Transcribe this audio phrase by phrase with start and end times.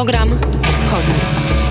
[0.00, 0.28] Program
[0.62, 1.69] Wschodni.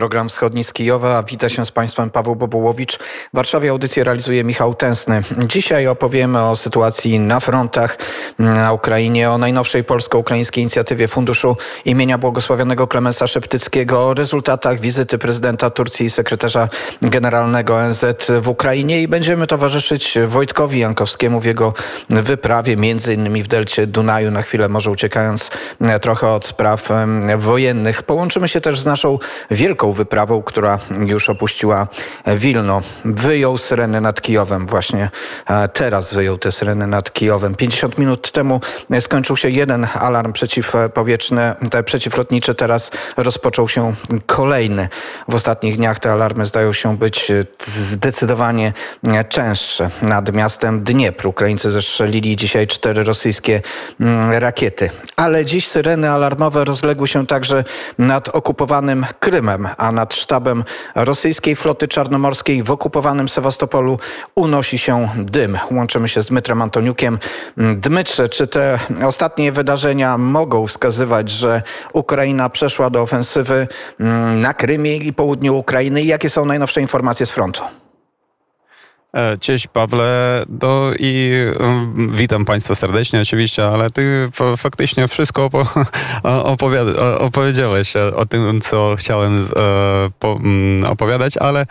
[0.00, 1.22] Program Wschodni z Kijowa.
[1.22, 2.98] Wita się z Państwem Paweł Bobułowicz.
[2.98, 5.22] W Warszawie audycję realizuje Michał Tęsny.
[5.46, 7.98] Dzisiaj opowiemy o sytuacji na frontach
[8.38, 15.70] na Ukrainie, o najnowszej polsko-ukraińskiej inicjatywie Funduszu imienia błogosławionego Klemensa Szeptyckiego, o rezultatach wizyty prezydenta
[15.70, 16.68] Turcji i sekretarza
[17.02, 18.04] generalnego ONZ
[18.42, 21.74] w Ukrainie i będziemy towarzyszyć Wojtkowi Jankowskiemu w jego
[22.10, 25.50] wyprawie, między innymi w delcie Dunaju, na chwilę może uciekając
[26.00, 26.88] trochę od spraw
[27.38, 28.02] wojennych.
[28.02, 29.18] Połączymy się też z naszą
[29.50, 31.88] wielką wyprawą, która już opuściła
[32.26, 32.82] Wilno.
[33.04, 34.66] Wyjął syreny nad Kijowem.
[34.66, 35.10] Właśnie
[35.46, 37.54] e, teraz wyjął te syreny nad Kijowem.
[37.54, 38.60] 50 minut temu
[39.00, 42.54] skończył się jeden alarm przeciwpowietrzny, te przeciwlotniczy.
[42.54, 43.94] Teraz rozpoczął się
[44.26, 44.88] kolejny.
[45.28, 47.32] W ostatnich dniach te alarmy zdają się być
[47.66, 48.72] zdecydowanie
[49.28, 49.90] częstsze.
[50.02, 53.62] Nad miastem Dniepr Ukraińcy zestrzelili dzisiaj cztery rosyjskie
[54.00, 54.90] mm, rakiety.
[55.16, 57.64] Ale dziś syreny alarmowe rozległy się także
[57.98, 60.64] nad okupowanym Krymem a nad sztabem
[60.94, 63.98] rosyjskiej floty czarnomorskiej w okupowanym Sewastopolu
[64.34, 65.58] unosi się dym.
[65.70, 67.18] Łączymy się z Dmytrem Antoniukiem.
[67.76, 73.68] Dmytrze, czy te ostatnie wydarzenia mogą wskazywać, że Ukraina przeszła do ofensywy
[74.00, 76.02] mm, na Krymie i południu Ukrainy?
[76.02, 77.62] Jakie są najnowsze informacje z frontu?
[79.12, 85.66] E, cześć Pawle, do i um, witam Państwa serdecznie oczywiście, ale Ty faktycznie wszystko opo
[87.18, 89.48] opowiedziałeś o tym, co chciałem
[90.22, 91.66] mm, opowiadać, ale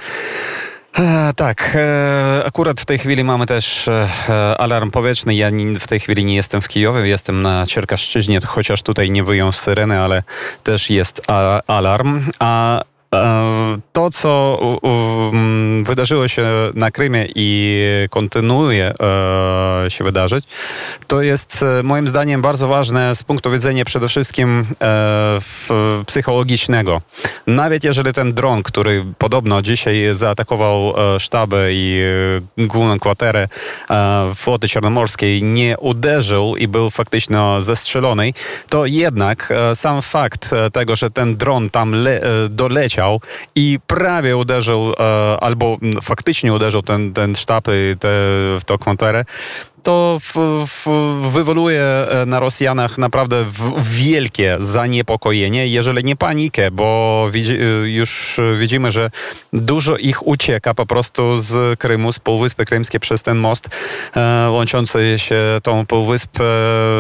[1.00, 3.90] e, tak, e, akurat w tej chwili mamy też
[4.58, 5.36] alarm powietrzny.
[5.36, 9.52] Ja w tej chwili nie jestem w Kijowie, jestem na Czerkaszczyźnie, chociaż tutaj nie wyją
[9.52, 10.24] syreny, ale
[10.64, 11.22] też jest
[11.68, 12.22] alarm.
[12.40, 12.82] A
[13.94, 14.60] to, co
[15.84, 18.94] wydarzyło się na Krymie i kontynuuje
[19.86, 20.46] e, się wydarzyć,
[21.08, 25.40] to jest e, moim zdaniem bardzo ważne z punktu widzenia przede wszystkim e,
[26.06, 27.02] psychologicznego.
[27.48, 32.02] Nawet jeżeli ten dron, który podobno dzisiaj zaatakował sztaby i
[32.58, 33.48] główną kwaterę
[34.36, 38.34] floty czarnomorskiej, nie uderzył i był faktycznie zestrzelony,
[38.70, 41.96] to jednak sam fakt tego, że ten dron tam
[42.50, 42.99] doleciał,
[43.56, 47.66] i prawie uderzył, e, albo faktycznie uderzył ten, ten sztab
[48.00, 48.08] te,
[48.60, 49.26] w tą kwanterę,
[49.84, 50.36] to w,
[50.68, 50.88] w,
[51.32, 53.46] wywoluje e, na Rosjanach naprawdę
[53.78, 57.38] wielkie zaniepokojenie, jeżeli nie panikę, bo e,
[57.90, 59.12] już widzimy, że
[59.54, 63.70] dużo ich ucieka po prostu z Krymu, z Półwyspy Krymskie przez ten most
[64.16, 66.44] e, łączący się tą półwyspę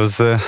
[0.03, 0.41] z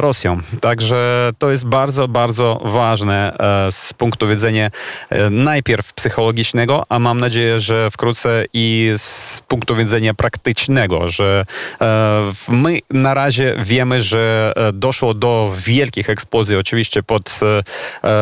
[0.00, 0.40] Rosją.
[0.60, 3.36] Także to jest bardzo, bardzo ważne
[3.70, 4.70] z punktu widzenia
[5.30, 11.44] najpierw psychologicznego, a mam nadzieję, że wkrótce i z punktu widzenia praktycznego, że
[12.48, 17.40] my na razie wiemy, że e, doszło do wielkich eksplozji, oczywiście pod,
[18.02, 18.12] e,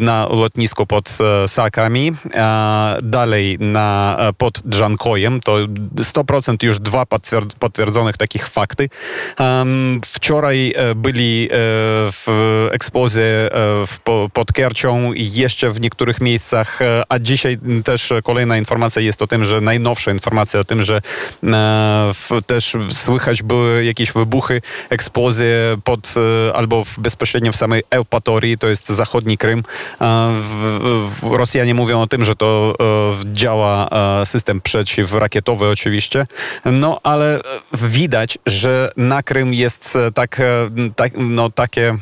[0.00, 2.12] na lotnisku pod Sakami,
[3.02, 5.56] dalej na, pod Dżankojem, to
[5.96, 7.06] 100% już dwa
[7.58, 8.88] potwierdzonych takich fakty.
[10.06, 11.48] Wczoraj byli
[12.12, 13.48] w eksplozje
[14.32, 19.44] pod Kerczą i jeszcze w niektórych miejscach, a dzisiaj też kolejna informacja jest o tym,
[19.44, 21.00] że najnowsza informacja o tym, że
[22.46, 26.14] też słychać były jakieś wybuchy, eksplozje pod,
[26.48, 29.62] e, albo w, bezpośrednio w samej Eupatorii, to jest zachodni Krym.
[31.22, 36.26] Rosjanie mówią o tym, że to e, działa e, system przeciwrakietowy oczywiście,
[36.64, 37.40] no ale
[37.72, 40.42] widać, że na Krym jest tak,
[40.96, 41.98] tak no, takie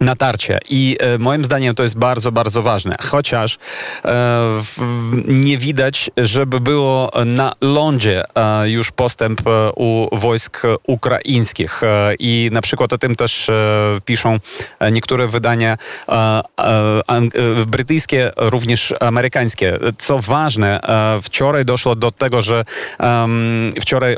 [0.00, 0.58] natarcie.
[0.70, 2.94] I e, moim zdaniem to jest bardzo, bardzo ważne.
[3.10, 3.58] Chociaż e,
[4.62, 4.76] w,
[5.26, 9.40] nie widać, żeby było na lądzie e, już postęp
[9.76, 11.80] u wojsk ukraińskich.
[12.18, 13.50] I na przykład o tym też
[14.04, 14.38] piszą
[14.92, 15.76] niektóre wydania
[17.66, 19.78] brytyjskie, również amerykańskie.
[19.98, 20.80] Co ważne,
[21.22, 22.64] wczoraj doszło do tego, że
[23.80, 24.16] wczoraj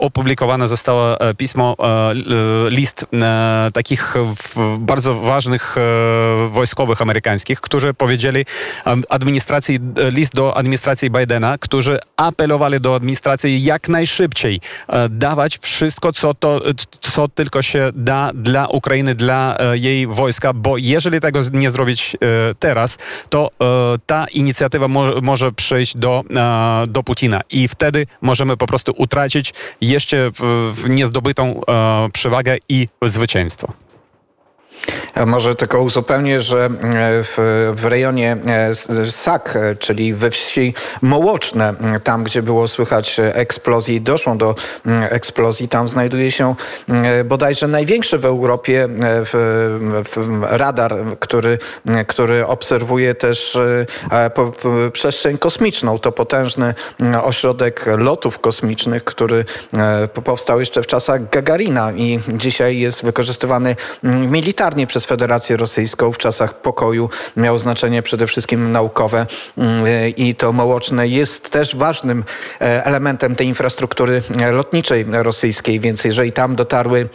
[0.00, 1.76] opublikowane zostało pismo,
[2.70, 3.06] list
[3.72, 4.14] takich
[4.78, 5.76] bardzo ważnych
[6.50, 8.46] wojskowych amerykańskich, którzy powiedzieli
[9.08, 9.78] administracji,
[10.10, 14.60] list do administracji Bidena, którzy apelowali do administracji jak najszybciej
[15.10, 16.60] dawać wszystko, co, to,
[17.00, 22.16] co tylko się da dla Ukrainy, dla jej wojska, bo jeżeli tego nie zrobić
[22.58, 23.50] teraz, to
[24.06, 26.24] ta inicjatywa mo może przejść do,
[26.88, 30.30] do Putina i wtedy możemy po prostu utracić jeszcze
[30.88, 31.60] niezdobytą
[32.12, 33.72] przewagę i zwycięstwo.
[35.26, 36.68] Może tylko uzupełnię, że e,
[37.22, 37.34] w,
[37.76, 41.74] w rejonie e, Sak, e, czyli we wsi Mołoczne,
[42.04, 44.54] tam gdzie było słychać eksplozji, doszło do
[45.10, 46.54] eksplozji, tam znajduje się
[47.24, 49.30] bodajże największy w Europie w,
[50.14, 51.58] w radar, który,
[52.06, 53.58] który obserwuje też
[54.92, 55.98] przestrzeń kosmiczną.
[55.98, 56.74] To potężny
[57.22, 59.44] ośrodek lotów kosmicznych, który
[60.24, 66.54] powstał jeszcze w czasach Gagarina i dzisiaj jest wykorzystywany militarnie przez Federację Rosyjską w czasach
[66.54, 67.10] pokoju.
[67.36, 69.26] Miało znaczenie przede wszystkim naukowe
[69.58, 69.84] mm,
[70.16, 72.24] i to Mołoczne jest też ważnym
[72.60, 74.22] e, elementem tej infrastruktury
[74.52, 77.08] lotniczej rosyjskiej, więc jeżeli tam dotarły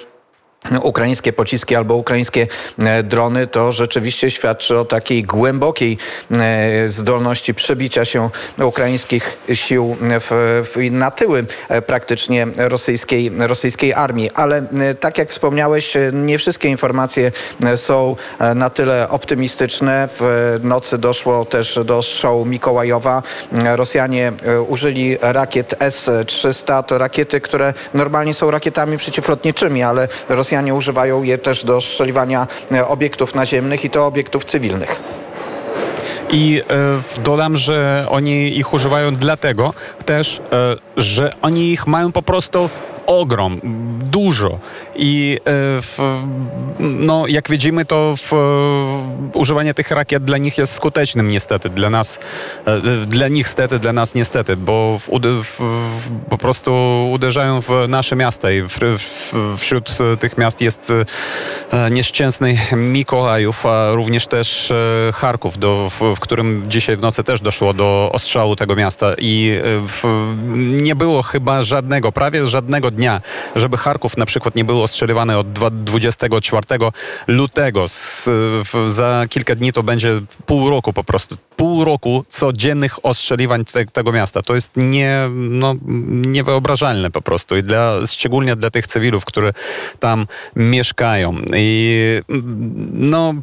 [0.82, 2.48] ukraińskie pociski albo ukraińskie
[2.80, 5.98] e, drony, to rzeczywiście świadczy o takiej głębokiej
[6.32, 8.30] e, zdolności przebicia się
[8.64, 14.32] ukraińskich sił w, w, na tyły e, praktycznie rosyjskiej, rosyjskiej armii.
[14.34, 14.68] Ale
[15.00, 17.32] tak jak wspomniałeś, nie wszystkie informacje
[17.76, 18.16] są
[18.56, 20.10] na tyle optymistyczne.
[20.20, 23.24] W nocy doszło też do strzału Mikołajowa.
[23.76, 24.32] Rosjanie
[24.68, 26.84] użyli rakiet S-300.
[26.84, 32.48] To rakiety, które normalnie są rakietami przeciwlotniczymi, ale Rosjanie Rosjanie używają je też do strzeliwania
[32.72, 35.02] e, obiektów naziemnych i to obiektów cywilnych.
[36.30, 36.62] I
[37.18, 39.74] e, dodam, że oni ich używają dlatego
[40.06, 42.70] też, e, że oni ich mają po prostu
[43.06, 43.60] ogrom,
[44.12, 44.60] dużo.
[44.96, 45.42] I e,
[45.82, 46.00] w,
[46.80, 48.32] no, jak widzimy, to w,
[49.34, 51.70] używanie tych rakiet dla nich jest skutecznym niestety.
[51.70, 52.20] Dla nas,
[52.66, 55.10] e, dla nich stety, dla nas niestety, bo w,
[55.44, 55.60] w,
[56.30, 56.74] po prostu
[57.12, 58.64] uderzają w nasze miasta i
[59.58, 60.92] wśród tych miast jest
[61.72, 64.74] e, nieszczęsny Mikołajów, a również też
[65.14, 69.60] Charków, do, w, którym dzisiaj w nocy też doszło do ostrzału tego miasta i
[70.56, 73.22] nie było chyba żadnego, prawie żadnego dnia,
[73.56, 75.54] żeby Charków na przykład nie był ostrzeliwany od
[75.84, 76.66] 24
[77.28, 77.86] lutego.
[78.88, 81.38] za kilka dni to będzie pół roku po prostu.
[81.56, 84.42] Pół roku codziennych ostrzeliwań te, tego miasta.
[84.42, 85.76] To jest nie, no,
[86.18, 87.58] niewyobrażalne po prostu.
[87.58, 89.54] I dla, szczególnie dla tych cywilów, którzy
[90.00, 91.36] tam mieszkają.
[91.56, 92.22] I
[92.94, 93.34] no,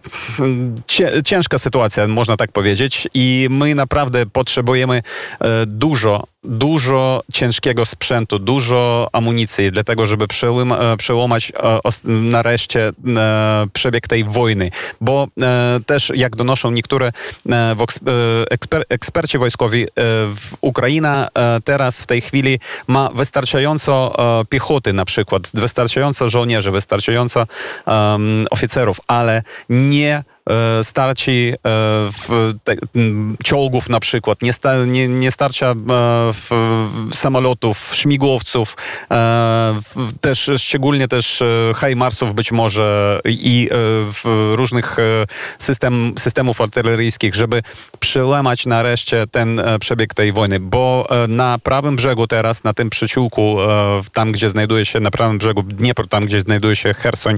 [1.25, 3.09] ciężka sytuacja, można tak powiedzieć.
[3.15, 5.03] I my naprawdę potrzebujemy
[5.41, 12.93] e, dużo dużo ciężkiego sprzętu, dużo amunicji, dlatego żeby e, przełamać e, nareszcie
[13.73, 14.71] przebieg tej wojny.
[15.01, 15.29] Bo
[15.87, 17.13] też, jak donoszą niektóre
[18.51, 19.87] eksper eksperci wojskowi,
[20.61, 21.29] Ukraina
[21.65, 24.15] teraz w tej chwili ma wystarczająco
[24.49, 27.47] piechoty na przykład, wystarczająco żołnierzy, wystarczająco
[28.51, 30.32] oficerów, ale nie E,
[30.83, 32.11] starci e,
[32.65, 32.75] te,
[33.45, 35.75] czołgów na przykład, nie, sta, nie, nie starcia e,
[37.13, 38.77] samolotów, śmigłowców,
[40.21, 41.43] też szczególnie też
[41.75, 43.69] Hajmarsów być może i
[44.55, 44.97] różnych
[45.59, 47.63] system, systemów artyleryjskich, żeby
[48.01, 53.57] przełamać nareszcie ten przebieg tej wojny, bo na prawym brzegu teraz, na tym przyciółku,
[54.13, 57.37] tam gdzie znajduje się, na prawym brzegu Dniepru, tam gdzie znajduje się Hersoń,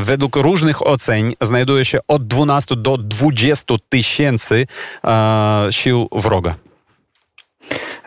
[0.00, 4.66] według różnych ocen znajduje się od od 12 do 20 tysięcy
[5.70, 6.54] sił wroga.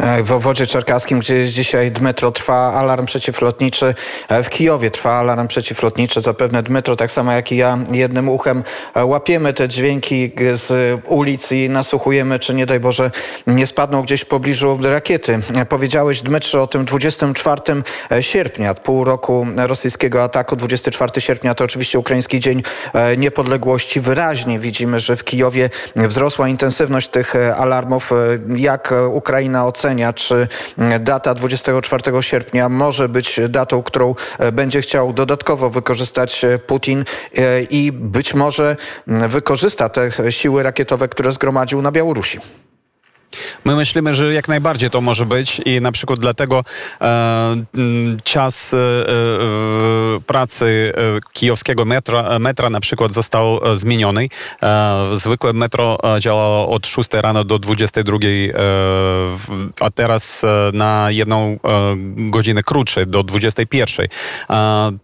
[0.01, 3.93] E, w obwodzie czerkaskim, gdzie dzisiaj Dmytro, trwa alarm przeciwlotniczy.
[4.29, 6.21] E, w Kijowie trwa alarm przeciwlotniczy.
[6.21, 11.51] Zapewne Dmytro, tak samo jak i ja, jednym uchem e, łapiemy te dźwięki z ulic
[11.51, 13.11] i nasłuchujemy, czy nie daj Boże
[13.47, 15.39] nie spadną gdzieś w pobliżu rakiety.
[15.69, 17.61] Powiedziałeś, Dmytrze, o tym 24
[18.21, 20.55] sierpnia, pół roku rosyjskiego ataku.
[20.55, 22.63] 24 sierpnia to oczywiście Ukraiński Dzień
[23.17, 23.99] Niepodległości.
[23.99, 28.11] Wyraźnie widzimy, że w Kijowie wzrosła intensywność tych alarmów.
[28.55, 30.47] Jak Ukraina ocenia czy
[30.99, 37.05] data 24 sierpnia może być datą, którą e, będzie chciał dodatkowo wykorzystać e, Putin
[37.37, 38.75] e, i być może
[39.07, 42.39] wykorzysta te siły rakietowe, które zgromadził na Białorusi.
[43.65, 46.63] My myślimy, że jak najbardziej to może być i na przykład dlatego
[47.01, 47.55] e,
[48.23, 49.11] czas e, e,
[50.25, 54.27] pracy e, kijowskiego metra, metra na przykład został e, zmieniony.
[54.63, 58.17] E, zwykłe metro działało od 6 rano do 22,
[59.79, 61.59] a teraz na jedną
[62.15, 64.07] godzinę krótsze, do 21.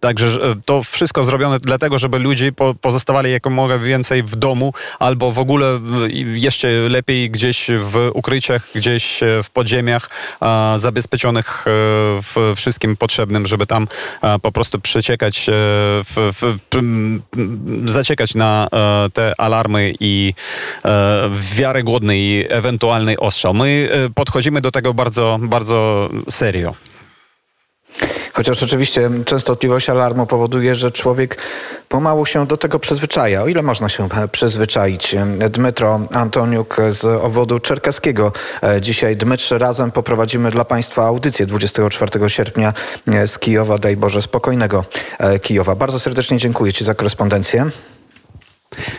[0.00, 5.38] Także to wszystko zrobione dlatego, żeby ludzie pozostawali jak mogę więcej w domu albo w
[5.38, 5.80] ogóle
[6.34, 10.10] jeszcze lepiej gdzieś w ukryciach, gdzieś e, w podziemiach,
[10.76, 11.64] zabezpieczonych
[12.36, 13.88] e, wszystkim potrzebnym, żeby tam
[14.42, 15.52] po prostu przeciekać, e,
[16.04, 16.58] w, w,
[17.90, 18.68] zaciekać na
[19.12, 20.34] te alarmy i
[21.52, 23.54] wiarygodny ewentualny ostrzał.
[23.54, 26.74] My podchodzimy do tego bardzo, bardzo serio.
[28.38, 31.36] Chociaż oczywiście częstotliwość alarmu powoduje, że człowiek
[31.88, 35.16] pomału się do tego przyzwyczaja, o ile można się przyzwyczaić.
[35.50, 38.32] Dmytro Antoniuk z obwodu czerkaskiego.
[38.80, 42.72] Dzisiaj Dmytrze razem poprowadzimy dla Państwa audycję 24 sierpnia
[43.26, 43.78] z Kijowa.
[43.78, 44.84] Daj Boże spokojnego
[45.42, 45.74] Kijowa.
[45.74, 47.70] Bardzo serdecznie dziękuję Ci za korespondencję.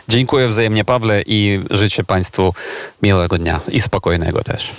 [0.07, 2.53] Dziękuję wzajemnie Pawle i życzę Państwu
[3.03, 4.71] miłego dnia i spokojnego też.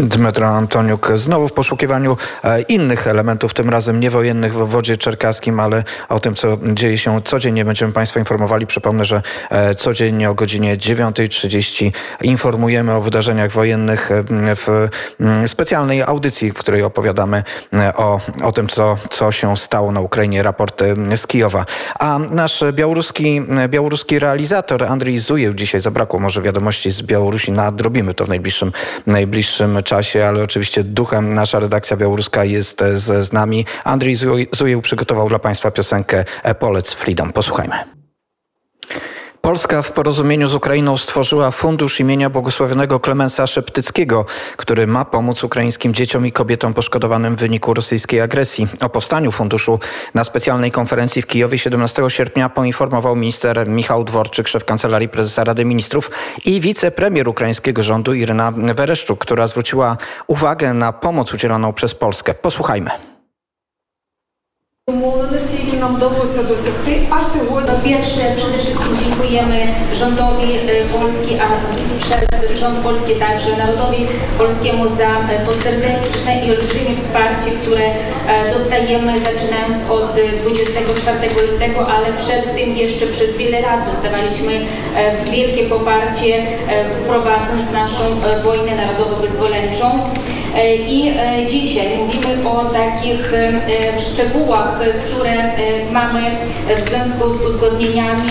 [0.00, 5.84] Dmytro Antoniuk znowu w poszukiwaniu e, innych elementów, tym razem niewojennych w wodzie czerkaskim, ale
[6.08, 8.66] o tym, co dzieje się codziennie będziemy Państwa informowali.
[8.66, 14.24] Przypomnę, że e, codziennie o godzinie 9.30 informujemy o wydarzeniach wojennych e,
[14.56, 14.88] w
[15.46, 17.42] specjalnej audycji, w której opowiadamy
[17.96, 21.66] o, o tym, co, co się stało na Ukrainie, raporty z Kijowa.
[21.98, 28.24] A nasz białoruski, białoruski realizator Andrzej Zujew dzisiaj zabrakło może wiadomości z Białorusi, nadrobimy to
[28.24, 28.72] w najbliższym,
[29.06, 33.66] najbliższym czasie, ale oczywiście duchem nasza redakcja białoruska jest z, z nami.
[33.84, 34.16] Andrzej
[34.52, 36.24] Zujeł przygotował dla Państwa piosenkę
[36.58, 37.32] Polec Freedom.
[37.32, 38.01] Posłuchajmy.
[39.42, 45.94] Polska w porozumieniu z Ukrainą stworzyła fundusz imienia błogosławionego Klemensa Szeptyckiego, który ma pomóc ukraińskim
[45.94, 48.68] dzieciom i kobietom poszkodowanym w wyniku rosyjskiej agresji.
[48.80, 49.78] O powstaniu funduszu
[50.14, 55.64] na specjalnej konferencji w Kijowie 17 sierpnia poinformował minister Michał Dworczyk, szef Kancelarii Prezesa Rady
[55.64, 56.10] Ministrów
[56.44, 59.96] i wicepremier ukraińskiego rządu Iryna Wereszczuk, która zwróciła
[60.26, 62.34] uwagę na pomoc udzieloną przez Polskę.
[62.34, 63.11] Posłuchajmy.
[64.89, 71.31] Domовленості, які нам вдалося досягти, а сьогодні Po pierwsze, przede wszystkim dziękujemy rządowi e, Polski,
[71.45, 71.47] a
[71.99, 77.93] przez rząd polski także narodowi polskiemu za e, to serdeczne i olbrzymie wsparcie, które e,
[78.53, 84.53] dostajemy zaczynając od 24 lutego, ale przed tym jeszcze przez wiele lat dostawaliśmy
[85.31, 86.45] wielkie poparcie
[87.07, 88.03] prowadząc naszą
[88.43, 89.85] wojnę narodowo-wyzwoleńczą.
[90.88, 91.14] I
[91.46, 93.32] dzisiaj mówimy o takich
[93.98, 95.34] szczegółach, które
[95.92, 96.22] mamy
[96.76, 98.30] w związku z uzgodnieniami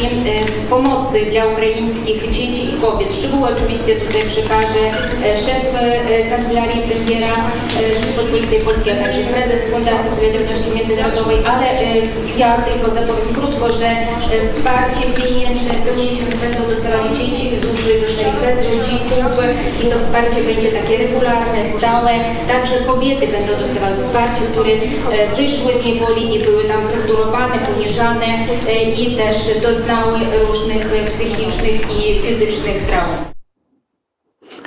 [0.70, 3.14] pomocy dla ukraińskich dzieci i kobiet.
[3.14, 4.84] Szczegóły oczywiście tutaj przekaże
[5.46, 5.66] szef
[6.30, 7.36] Kancelarii Premiera
[7.94, 11.68] Rzeczypospolitej Polskiej, a także prezes Fundacji Solidarności Międzynarodowej, ale
[12.38, 13.88] ja tylko zapowiem krótko, że
[14.46, 19.02] wsparcie pieniężne z miesiąc będą dostawały dzieci, którzy zostali bez rodziców
[19.84, 22.11] i to wsparcie będzie takie regularne, stałe.
[22.48, 24.42] Także kobiety będą dostawały wsparcie,
[25.06, 28.28] które wyszły z niewoli i były tam torturowane, poniżane
[28.98, 33.41] i też doznały różnych psychicznych i fizycznych traum.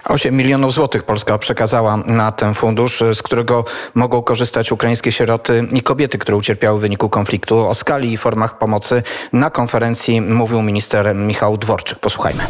[0.09, 5.83] 8 milionów złotych Polska przekazała na ten fundusz, z którego mogą korzystać ukraińskie sieroty i
[5.83, 7.69] kobiety, które ucierpiały w wyniku konfliktu.
[7.69, 11.99] O skali i formach pomocy na konferencji mówił minister Michał Dworczyk.
[11.99, 12.43] Posłuchajmy.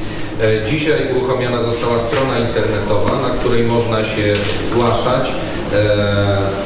[0.71, 4.35] Dzisiaj uruchomiona została strona internetowa, na której można się
[4.71, 5.33] zgłaszać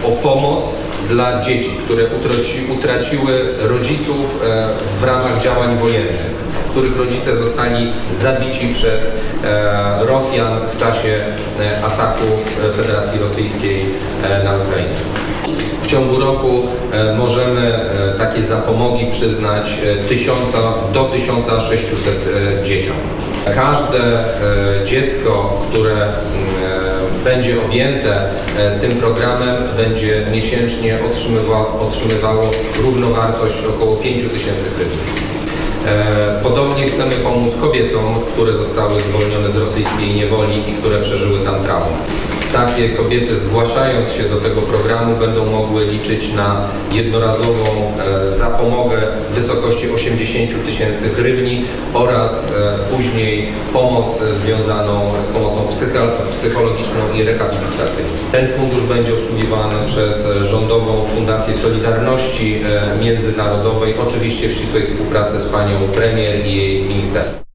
[0.04, 0.64] o pomoc
[1.08, 4.40] dla dzieci, które utraci, utraciły rodziców
[5.00, 6.38] w ramach działań wojennych
[6.70, 9.00] których rodzice zostali zabici przez
[10.00, 11.20] Rosjan w czasie
[11.82, 12.24] ataku
[12.76, 13.84] Federacji Rosyjskiej
[14.44, 14.94] na Ukrainę.
[15.82, 16.62] W ciągu roku
[17.18, 17.80] możemy
[18.18, 19.74] takie zapomogi przyznać
[20.08, 20.58] tysiąca,
[20.92, 22.14] do 1600
[22.64, 22.96] dzieciom.
[23.54, 24.24] Każde
[24.84, 25.96] dziecko, które
[27.24, 28.22] będzie objęte
[28.80, 32.50] tym programem, będzie miesięcznie otrzymywało, otrzymywało
[32.82, 34.66] równowartość około 5 tysięcy.
[36.42, 41.96] Podobnie chcemy pomóc kobietom, które zostały zwolnione z rosyjskiej niewoli i które przeżyły tam traumy.
[42.52, 47.64] Takie kobiety zgłaszając się do tego programu będą mogły liczyć na jednorazową
[47.98, 48.96] e, zapomogę
[49.30, 51.64] w wysokości 80 tysięcy hrywni
[51.94, 54.06] oraz e, później pomoc
[54.42, 55.60] związaną z pomocą
[56.30, 58.10] psychologiczną i rehabilitacyjną.
[58.32, 65.44] Ten fundusz będzie obsługiwany przez Rządową Fundację Solidarności e, Międzynarodowej, oczywiście w ścisłej współpracy z
[65.44, 67.47] panią premier i jej ministerstwem.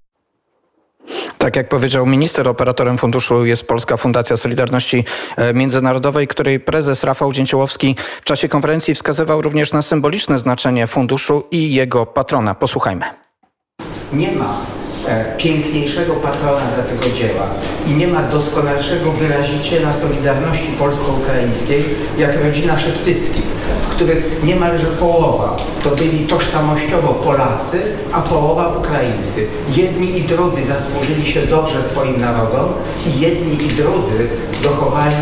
[1.44, 5.06] Tak jak powiedział minister, operatorem funduszu jest Polska Fundacja Solidarności
[5.38, 11.44] e, Międzynarodowej, której prezes Rafał Dzięciołowski w czasie konferencji wskazywał również na symboliczne znaczenie funduszu
[11.52, 12.56] i jego patrona.
[12.56, 13.06] Posłuchajmy.
[14.14, 14.73] Nie ma
[15.38, 17.48] piękniejszego patrona dla tego dzieła
[17.88, 21.86] i nie ma doskonalszego wyraziciela Solidarności polsko-ukraińskiej
[22.18, 23.44] jak rodzina Szeptyckich,
[23.84, 27.82] w których niemalże połowa to byli tożsamościowo Polacy,
[28.12, 29.48] a połowa Ukraińcy.
[29.76, 32.74] Jedni i drudzy zasłużyli się dobrze swoim narodom
[33.08, 34.28] i jedni i drudzy
[34.64, 35.16] dochowali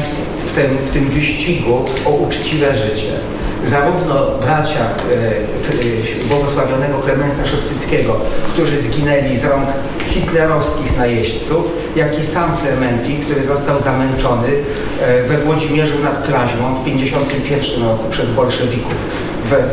[0.47, 3.11] w tym, w tym wyścigu o uczciwe życie
[3.65, 5.31] zarówno bracia e,
[5.67, 8.15] k- błogosławionego Klemensa Szeptyckiego,
[8.53, 9.67] którzy zginęli z rąk
[10.09, 11.65] hitlerowskich najeźdźców,
[11.95, 14.47] jak i sam Klementy, który został zamęczony
[15.01, 18.95] e, we Włodzimierzu nad Klaźmą w 1951 roku przez bolszewików.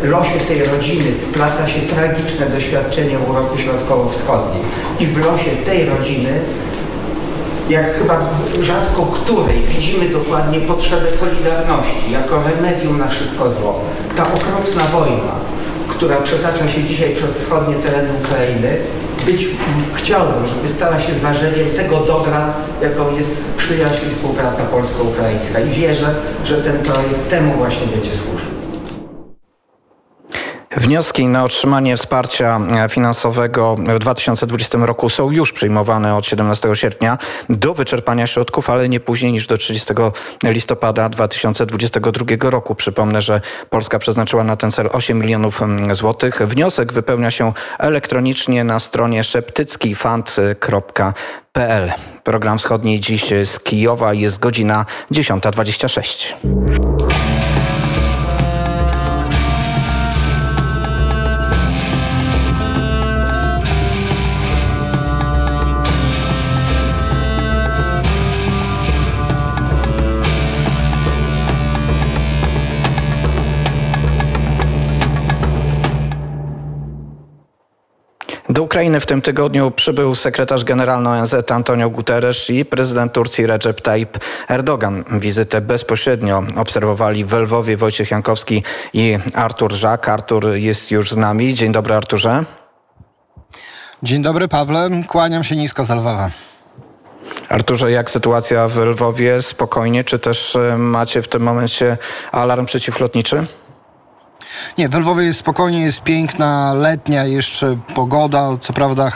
[0.02, 4.62] W losie tej rodziny splata się tragiczne doświadczenie Europy Środkowo-Wschodniej
[5.00, 6.40] i w losie tej rodziny
[7.68, 8.20] jak chyba
[8.62, 13.84] rzadko której widzimy dokładnie potrzebę solidarności jako remedium na wszystko zło.
[14.16, 15.32] Ta okrutna wojna,
[15.88, 18.76] która przetacza się dzisiaj przez wschodnie tereny Ukrainy,
[19.26, 19.48] być
[19.94, 25.60] chciałbym, żeby stała się zarzewiem tego dobra, jaką jest przyjaźń i współpraca polsko-ukraińska.
[25.60, 28.57] I wierzę, że ten projekt temu właśnie będzie służył.
[30.76, 37.18] Wnioski na otrzymanie wsparcia e, finansowego w 2020 roku są już przyjmowane od 17 sierpnia
[37.48, 39.94] do wyczerpania środków, ale nie później niż do 30
[40.44, 42.74] listopada 2022 roku.
[42.74, 46.46] Przypomnę, że Polska przeznaczyła na ten cel 8 milionów mm, złotych.
[46.46, 51.92] Wniosek wypełnia się elektronicznie na stronie szeptyckifund.pl.
[52.24, 57.47] Program wschodni dziś z Kijowa jest godzina 10.26.
[78.58, 83.80] Do Ukrainy w tym tygodniu przybył sekretarz generalny ONZ Antonio Guterres i prezydent Turcji Recep
[83.80, 85.04] Tayyip Erdogan.
[85.20, 88.62] Wizytę bezpośrednio obserwowali w Lwowie Wojciech Jankowski
[88.92, 90.08] i Artur Żak.
[90.08, 91.54] Artur jest już z nami.
[91.54, 92.44] Dzień dobry Arturze.
[94.02, 96.30] Dzień dobry Pawle, kłaniam się nisko z Lwowa.
[97.48, 99.42] Arturze, jak sytuacja w Lwowie?
[99.42, 101.96] Spokojnie, czy też e, macie w tym momencie
[102.32, 103.46] alarm przeciwlotniczy?
[104.78, 108.48] Nie, w Lwowie jest spokojnie, jest piękna, letnia jeszcze pogoda.
[108.60, 109.12] Co prawda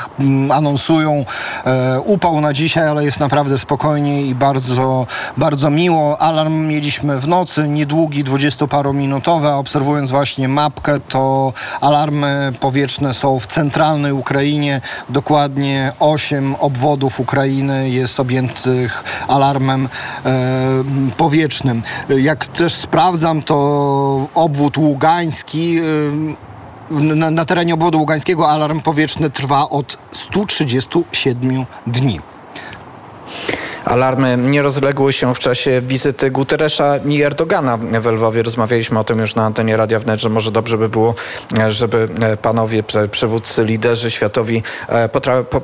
[0.50, 1.24] anonsują
[1.64, 6.18] e, upał na dzisiaj, ale jest naprawdę spokojnie i bardzo, bardzo miło.
[6.18, 9.48] Alarm mieliśmy w nocy, niedługi, dwudziestoparominutowy.
[9.48, 14.80] a Obserwując właśnie mapkę, to alarmy powietrzne są w centralnej Ukrainie.
[15.08, 19.88] Dokładnie 8 obwodów Ukrainy jest objętych alarmem
[20.26, 20.30] e,
[21.16, 21.82] powietrznym.
[22.08, 24.78] Jak też sprawdzam, to obwód
[25.12, 25.80] ługański
[26.90, 32.20] na, na terenie obwodu ługańskiego alarm powietrzny trwa od 137 dni.
[33.84, 38.42] Alarmy nie rozległy się w czasie wizyty Guterresza i Erdogana w Lwowie.
[38.42, 41.14] Rozmawialiśmy o tym już na antenie Radia Wnet, że może dobrze by było,
[41.68, 42.08] żeby
[42.42, 45.08] panowie przywódcy, liderzy światowi e,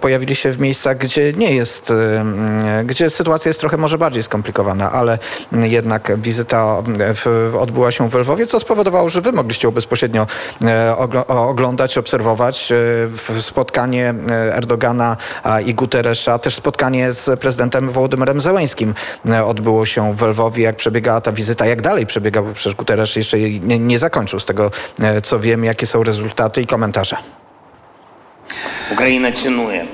[0.00, 4.92] pojawili się w miejscach, gdzie nie jest, e, gdzie sytuacja jest trochę może bardziej skomplikowana,
[4.92, 5.18] ale
[5.52, 10.26] jednak wizyta w, odbyła się w Lwowie, co spowodowało, że wy mogliście bezpośrednio
[10.64, 15.16] e, oglądać, obserwować e, spotkanie e, Erdogana
[15.66, 18.94] i Guterresza, też spotkanie z prezydentem Wołodymyrem Wołodymyrem Zełęskim
[19.28, 23.38] e, odbyło się w Lwowie, jak przebiegała ta wizyta, jak dalej przebiegał, przecież Guterres jeszcze
[23.38, 27.16] nie, nie zakończył z tego, e, co wiem, jakie są rezultaty i komentarze.
[28.92, 29.86] Ukraina cienuje.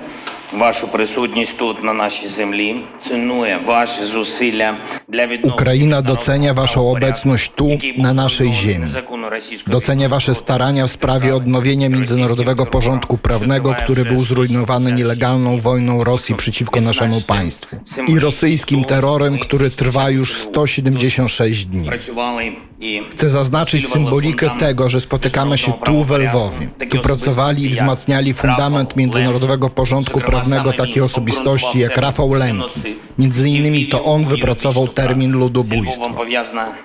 [0.53, 4.73] вашу присутність тут на нашій землі, цінує ваші зусилля
[5.07, 8.85] для відновлення Ukraina docenia waszą правопорядку, obecność tu, який був na naszej зруйнований ziemi.
[8.85, 14.91] незаконно російською Docenia wasze військовою starania w sprawie odnowienia międzynarodowego porządku prawnego, który był zrujnowany
[14.91, 17.75] nielegalną wojną Rosji przeciwko naszemu państwu
[18.07, 21.87] i rosyjskim terrorem, który trwa już 176 dni.
[21.87, 26.69] Працювали і Chcę zaznaczyć посилювали symbolikę фундамент tego, że spotykamy się tu w Lwowie.
[26.89, 32.94] Tu pracowali i wzmacniali fundament międzynarodowego porządku prawnego takie osobistości jak Rafał Lemkin.
[33.18, 36.24] Między innymi to on wypracował termin ludobójstwo.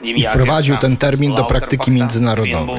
[0.03, 2.75] I wprowadził ten termin do praktyki międzynarodowej.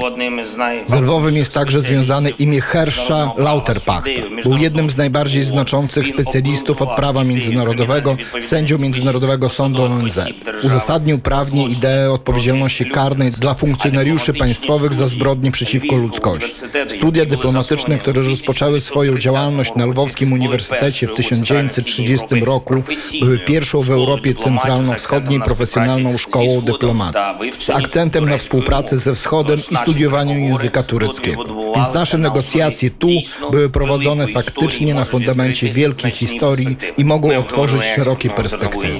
[0.85, 4.11] Z Lwowem jest także związane imię Hersza Lauterpachta.
[4.43, 10.19] Był jednym z najbardziej znaczących specjalistów od prawa międzynarodowego, sędzią Międzynarodowego Sądu ONZ.
[10.63, 16.51] Uzasadnił prawnie ideę odpowiedzialności karnej dla funkcjonariuszy państwowych za zbrodnie przeciwko ludzkości.
[16.87, 22.83] Studia dyplomatyczne, które rozpoczęły swoją działalność na Lwowskim Uniwersytecie uniwersytecie w 1930 roku
[23.19, 29.77] były pierwszą w Europie centralno-wschodniej profesjonalną szkołą dyplomacji, z akcentem na współpracę ze Wschodem i
[29.77, 31.45] studiowaniu języka tureckiego.
[31.75, 33.07] Więc nasze negocjacje tu
[33.51, 38.99] były prowadzone faktycznie na fundamencie wielkiej historii i mogą otworzyć szerokie perspektywy.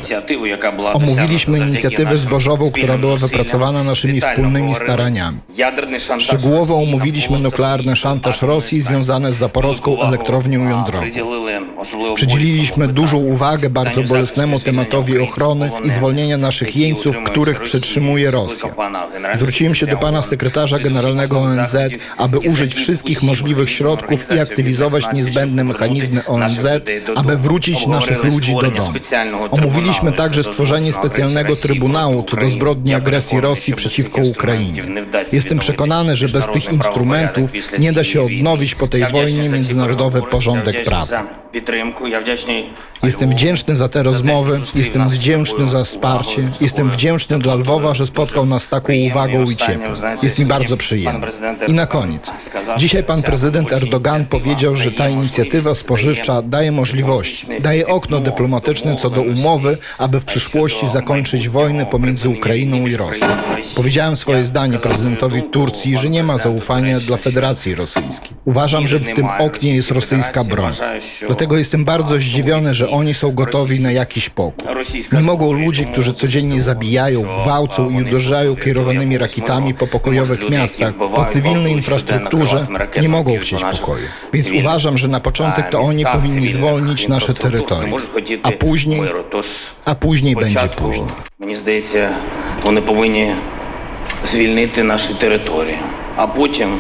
[0.93, 5.39] Omówiliśmy inicjatywę zbożową, która była wypracowana naszymi wspólnymi staraniami.
[6.19, 11.05] Szczegółowo omówiliśmy nuklearny szantaż Rosji związany z zaporowską elektrownią jądrową.
[12.15, 18.69] Przydzieliliśmy dużą uwagę bardzo bolesnemu tematowi ochrony i zwolnienia naszych jeńców, których przetrzymuje Rosja.
[19.33, 21.77] Zwróciłem się do pana sekretarza generalnego ONZ,
[22.17, 26.67] aby użyć wszystkich możliwych środków i aktywizować niezbędne mechanizmy ONZ,
[27.15, 28.93] aby wrócić naszych ludzi do domu.
[29.51, 34.83] Omówiliśmy także stworzenie specjalnego trybunału co do zbrodni agresji Rosji przeciwko Ukrainie.
[35.33, 40.75] Jestem przekonany, że bez tych instrumentów nie da się odnowić po tej wojnie międzynarodowy porządek
[43.03, 48.45] Jestem wdzięczny za te rozmowy, jestem wdzięczny za wsparcie, jestem wdzięczny dla Lwowa, że spotkał
[48.45, 49.95] nas taką uwagą i ciepłem.
[50.21, 51.27] Jest mi bardzo przyjemnie.
[51.67, 52.21] I na koniec.
[52.77, 59.09] Dzisiaj pan prezydent Erdogan powiedział, że ta inicjatywa spożywcza daje możliwości, daje okno dyplomatyczne co
[59.09, 63.27] do umowy, aby w przyszłości zakończyć wojnę pomiędzy Ukrainą i Rosją.
[63.75, 68.31] Powiedziałem swoje zdanie prezydentowi Turcji, że nie ma zaufania dla Federacji Rosyjskiej.
[68.45, 70.73] Uważam, że w tym oknie jest rosyjska broń.
[71.27, 74.68] Dlatego jestem bardzo zdziwiony, że oni są gotowi na jakiś pokój.
[75.12, 81.24] Nie mogą ludzie, którzy codziennie zabijają, gwałcą i uderzają kierowanymi rakietami po pokojowych miastach, po
[81.24, 82.66] cywilnej infrastrukturze,
[83.00, 84.06] nie mogą chcieć pokoju.
[84.32, 88.00] Więc uważam, że na początek to oni powinni zwolnić nasze terytorium,
[88.42, 89.02] a później,
[89.84, 91.06] a później będzie później.
[91.38, 92.10] Мені здається,
[92.64, 93.32] вони повинні
[94.24, 95.78] звільнити наші території,
[96.16, 96.78] а потім,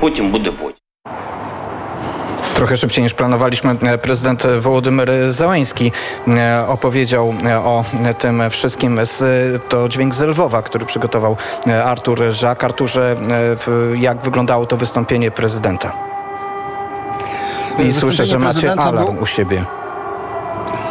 [0.00, 0.79] потім буде потім.
[2.61, 3.75] Trochę szybciej niż planowaliśmy.
[4.01, 5.91] Prezydent Wołodymyr Załański
[6.27, 7.85] e, opowiedział e, o
[8.19, 8.99] tym wszystkim.
[9.69, 12.63] To dźwięk z Lwowa, który przygotował e, Artur Żak.
[12.63, 13.15] Arturze,
[13.95, 15.93] jak wyglądało to wystąpienie prezydenta?
[17.79, 19.65] I słyszę, że macie alarm u siebie.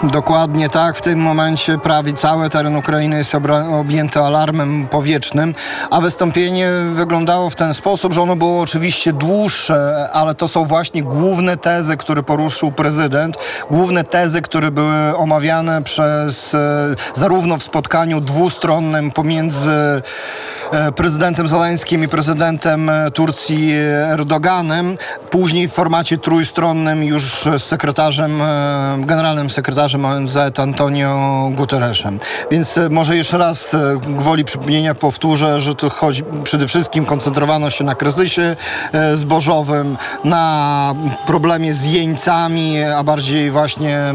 [0.03, 0.97] Dokładnie tak.
[0.97, 3.35] W tym momencie prawie cały teren Ukrainy jest
[3.81, 5.55] objęty alarmem powietrznym,
[5.91, 11.03] a wystąpienie wyglądało w ten sposób, że ono było oczywiście dłuższe, ale to są właśnie
[11.03, 13.37] główne tezy, które poruszył prezydent,
[13.71, 16.57] główne tezy, które były omawiane przez
[17.15, 20.03] zarówno w spotkaniu dwustronnym pomiędzy
[20.97, 23.73] prezydentem Zeleńskim i prezydentem Turcji
[24.13, 24.99] Erdoganem,
[25.31, 28.43] później w formacie trójstronnym już z sekretarzem,
[28.99, 32.19] generalnym sekretarzem sekretarzem ONZ Antonio Guterresem.
[32.51, 33.79] Więc e, może jeszcze raz e,
[34.09, 38.57] gwoli przypomnienia powtórzę, że tu chodzi przede wszystkim koncentrowano się na kryzysie
[38.93, 40.95] e, zbożowym, na
[41.27, 44.15] problemie z jeńcami, a bardziej właśnie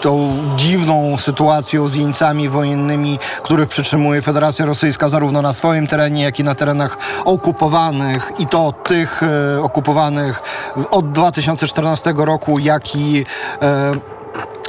[0.00, 6.38] tą dziwną sytuacją z jeńcami wojennymi, których przytrzymuje Federacja Rosyjska zarówno na swoim terenie, jak
[6.40, 9.20] i na terenach okupowanych i to tych
[9.62, 10.42] okupowanych
[10.90, 13.24] od 2014 roku, jak i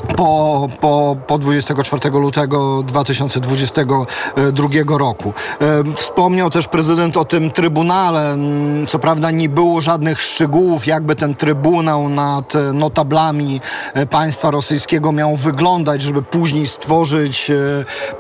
[0.01, 5.33] po, po, po 24 lutego 2022 roku.
[5.61, 8.33] E, wspomniał też prezydent o tym trybunale.
[8.33, 13.61] Mm, co prawda nie było żadnych szczegółów, jakby ten trybunał nad notablami
[13.93, 17.55] e, państwa rosyjskiego miał wyglądać, żeby później stworzyć e,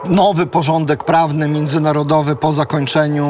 [0.09, 3.27] nowy porządek prawny międzynarodowy po zakończeniu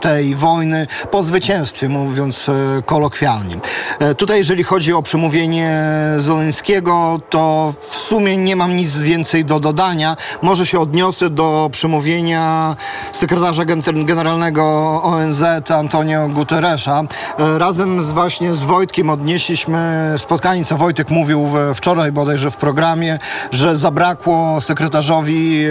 [0.00, 2.46] tej wojny, po zwycięstwie, mówiąc
[2.86, 3.58] kolokwialnie.
[4.16, 5.84] Tutaj, jeżeli chodzi o przemówienie
[6.18, 7.57] Zeleńskiego, to
[7.90, 10.16] w sumie nie mam nic więcej do dodania.
[10.42, 12.76] Może się odniosę do przemówienia
[13.12, 13.64] sekretarza
[14.04, 14.64] generalnego
[15.02, 17.02] ONZ Antonio Guterresza.
[17.38, 23.18] E, razem z właśnie z Wojtkiem odnieśliśmy spotkanie, co Wojtek mówił wczoraj bodajże w programie,
[23.52, 25.66] że zabrakło sekretarzowi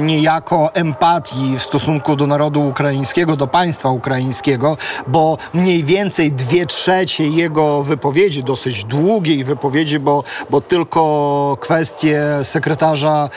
[0.00, 7.26] niejako empatii w stosunku do narodu ukraińskiego, do państwa ukraińskiego, bo mniej więcej dwie trzecie
[7.26, 11.27] jego wypowiedzi, dosyć długiej wypowiedzi, bo, bo tylko
[11.60, 13.28] kwestie sekretarza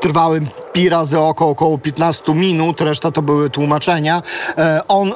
[0.00, 0.40] trwały
[0.72, 4.22] pi razy około, około 15 minut, reszta to były tłumaczenia.
[4.58, 5.12] E, on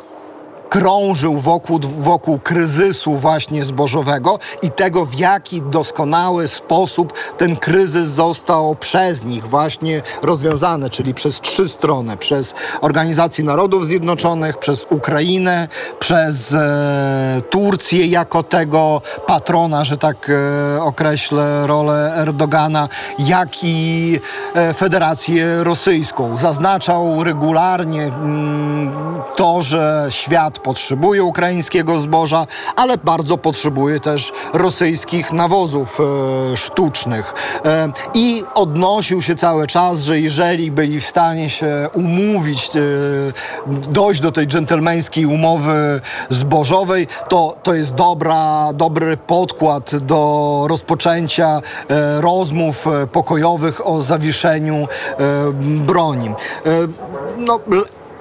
[0.68, 8.76] krążył wokół, wokół kryzysu właśnie zbożowego i tego, w jaki doskonały sposób ten kryzys został
[8.76, 16.54] przez nich właśnie rozwiązany, czyli przez trzy strony, przez Organizację Narodów Zjednoczonych, przez Ukrainę, przez
[16.54, 20.30] e, Turcję jako tego patrona, że tak
[20.76, 24.20] e, określę rolę Erdogana, jak i
[24.54, 26.36] e, Federację Rosyjską.
[26.36, 28.92] Zaznaczał regularnie mm,
[29.36, 37.34] to, zboże, świat potrzebuje ukraińskiego zboża, ale bardzo potrzebuje też rosyjskich nawozów e, sztucznych.
[37.64, 42.80] E, I odnosił się cały czas, że jeżeli byli w stanie się umówić, e,
[43.66, 52.20] dojść do tej dżentelmeńskiej umowy zbożowej, to, to jest dobra, dobry podkład do rozpoczęcia e,
[52.20, 54.86] rozmów e, pokojowych o zawieszeniu e,
[55.86, 56.34] broni.
[57.38, 57.60] No,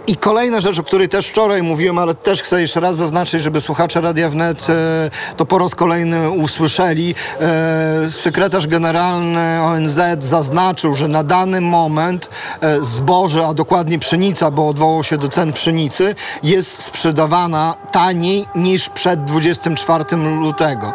[0.08, 3.62] i kolejna rzecz, o której też wczoraj mówiłem, ale też chcę jeszcze raz zaznaczyć, żeby
[3.62, 7.16] słuchacze Radia Wnet e, to po raz kolejny usłyszeli.
[7.42, 12.30] E, sekretarz generalny ONZ zaznaczył, że na dany moment
[12.62, 18.90] e, zboże, a dokładnie pszenica, bo odwołał się do cen pszenicy, jest sprzedawana taniej niż
[18.90, 20.04] przed 24
[20.42, 20.94] lutego.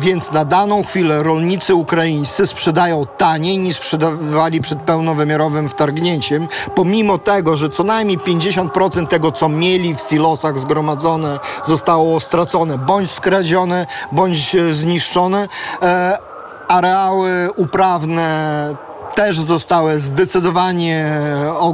[0.00, 7.56] Więc na daną chwilę rolnicy ukraińscy sprzedają taniej niż sprzedawali przed pełnowymiarowym wtargnięciem, pomimo tego,
[7.56, 8.37] że co najmniej 50%
[9.06, 15.48] tego, co mieli w silosach zgromadzone, zostało stracone, bądź skradzione, bądź e, zniszczone.
[15.82, 16.18] E,
[16.68, 18.87] areały uprawne
[19.18, 21.20] też zostały zdecydowanie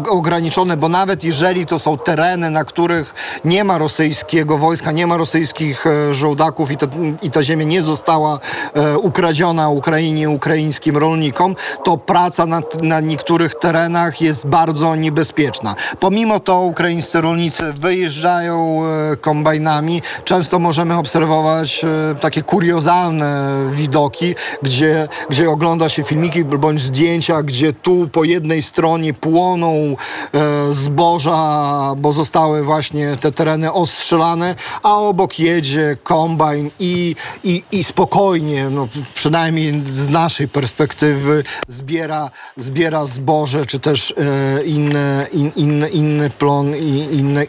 [0.09, 5.17] ograniczone, bo nawet jeżeli to są tereny, na których nie ma rosyjskiego wojska, nie ma
[5.17, 6.87] rosyjskich e, żołdaków i ta,
[7.23, 8.39] i ta ziemia nie została
[8.75, 15.75] e, ukradziona Ukrainie, ukraińskim rolnikom, to praca na, na niektórych terenach jest bardzo niebezpieczna.
[16.01, 20.03] Pomimo to ukraińscy rolnicy wyjeżdżają e, kombajnami.
[20.25, 21.85] Często możemy obserwować
[22.21, 29.15] takie kuriozalne widoki, gdzie, gdzie ogląda się filmiki bądź zdjęcia, gdzie tu po jednej stronie
[29.15, 29.97] płoną
[30.35, 37.85] e, zboża, bo zostały właśnie te tereny ostrzelane, a obok jedzie kombajn i, i, i
[37.85, 45.89] spokojnie, no, przynajmniej z naszej perspektywy, zbiera, zbiera zboże, czy też e, inne, in, inny,
[45.89, 47.47] inny plon i inne.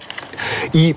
[0.74, 0.96] I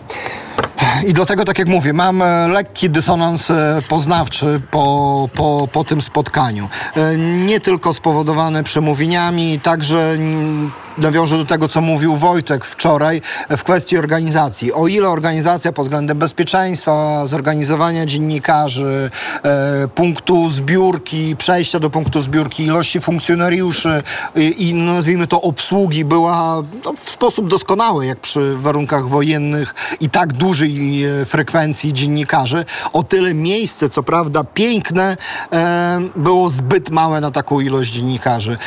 [1.07, 6.03] i dlatego, tak jak mówię, mam e, lekki dysonans e, poznawczy po, po, po tym
[6.03, 6.69] spotkaniu.
[6.97, 13.65] E, Nie tylko spowodowany przemówieniami, także mm, nawiążę do tego, co mówił Wojtek wczoraj w
[13.65, 14.73] kwestii organizacji.
[14.73, 19.11] O ile organizacja pod względem bezpieczeństwa, zorganizowania dziennikarzy,
[19.43, 24.03] e, punktu zbiórki, przejścia do punktu zbiórki, ilości funkcjonariuszy
[24.37, 29.75] i, i no, nazwijmy to obsługi była no, w sposób doskonały, jak przy warunkach wojennych
[30.01, 35.17] i tak dużej e, frekwencji dziennikarzy, o tyle miejsce, co prawda piękne,
[35.53, 38.59] e, było zbyt małe na taką ilość dziennikarzy.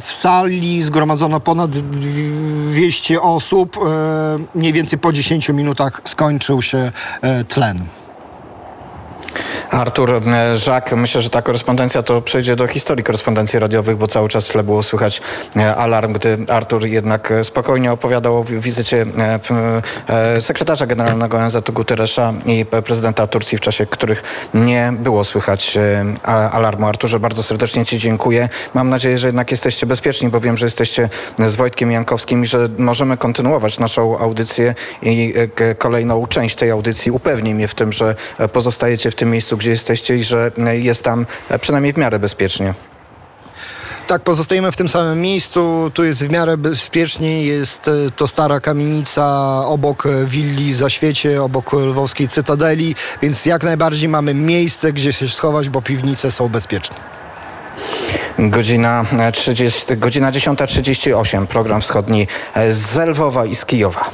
[0.00, 3.76] W sali zgromadzono ponad 200 osób.
[3.76, 7.86] E, mniej więcej po 10 minutach skończył się e, tlen.
[9.76, 14.28] Artur e, Żak, myślę, że ta korespondencja to przejdzie do historii korespondencji radiowych, bo cały
[14.28, 15.20] czas w tle było słychać
[15.56, 19.06] e, alarm, gdy Artur jednak e, spokojnie opowiadał o wi- wizycie
[20.40, 24.22] sekretarza generalnego ONZ Guterresza i prezydenta Turcji, w czasie których
[24.54, 25.78] nie było słychać
[26.52, 26.86] alarmu.
[26.86, 28.48] Arturze, bardzo serdecznie Ci dziękuję.
[28.74, 31.08] Mam nadzieję, że jednak jesteście bezpieczni, bo wiem, że jesteście
[31.38, 35.34] z Wojtkiem Jankowskim i że możemy kontynuować naszą audycję i
[35.78, 38.14] kolejną część tej audycji upewni mnie w tym, że
[38.52, 42.18] pozostajecie w tym miejscu, gdzie jesteście i że e, jest tam e, przynajmniej w miarę
[42.18, 42.74] bezpiecznie.
[44.06, 45.90] Tak, pozostajemy w tym samym miejscu.
[45.94, 47.42] Tu jest w miarę bezpiecznie.
[47.42, 54.08] Jest e, to stara kamienica obok e, willi Zaświecie, obok lwowskiej Cytadeli, więc jak najbardziej
[54.08, 56.96] mamy miejsce, gdzie się schować, bo piwnice są bezpieczne.
[58.38, 64.10] Godzina, e, 30, godzina 10.38, program wschodni e, z Lwowa i z Kijowa.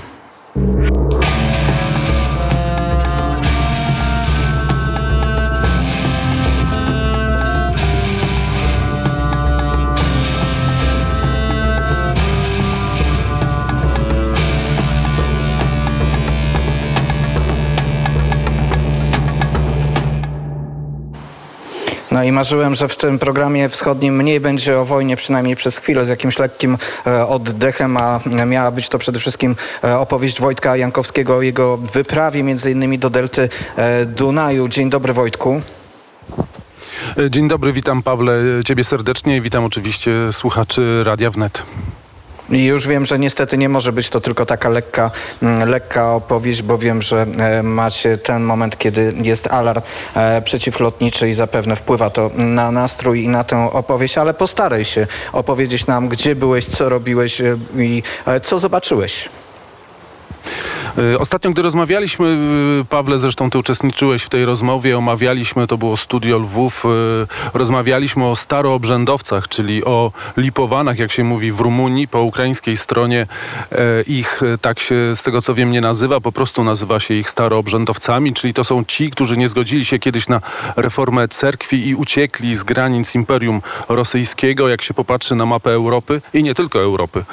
[22.24, 26.08] I marzyłem, że w tym programie wschodnim mniej będzie o wojnie, przynajmniej przez chwilę, z
[26.08, 31.42] jakimś lekkim e, oddechem, a miała być to przede wszystkim e, opowieść Wojtka Jankowskiego o
[31.42, 34.68] jego wyprawie, między innymi do delty e, Dunaju.
[34.68, 35.60] Dzień dobry Wojtku.
[37.30, 38.32] Dzień dobry, witam Pawle,
[38.64, 41.62] ciebie serdecznie i witam oczywiście słuchaczy Radia Wnet.
[42.52, 45.10] I już wiem, że niestety nie może być to tylko taka lekka,
[45.42, 49.82] mm, lekka opowieść, bo wiem, że e, macie ten moment, kiedy jest alarm
[50.14, 55.06] e, przeciwlotniczy i zapewne wpływa to na nastrój i na tę opowieść, ale postaraj się
[55.32, 58.02] opowiedzieć nam, gdzie byłeś, co robiłeś e, i
[58.42, 59.28] co zobaczyłeś.
[60.98, 62.26] Y, Ostatnio, gdy rozmawialiśmy,
[62.82, 68.26] y, Pawle, zresztą ty uczestniczyłeś w tej rozmowie, omawialiśmy, to było studio Lwów, y, rozmawialiśmy
[68.26, 73.26] o staroobrzędowcach, czyli o lipowanach, jak się mówi w Rumunii, po ukraińskiej stronie
[74.06, 78.34] ich, tak się z tego co wiem, nie nazywa, po prostu nazywa się ich staroobrzędowcami,
[78.34, 80.40] czyli to są ci, którzy nie zgodzili się kiedyś na
[80.76, 86.42] reformę cerkwi i uciekli z granic Imperium Rosyjskiego, jak się popatrzy na mapę Europy i
[86.42, 87.24] nie tylko Europy,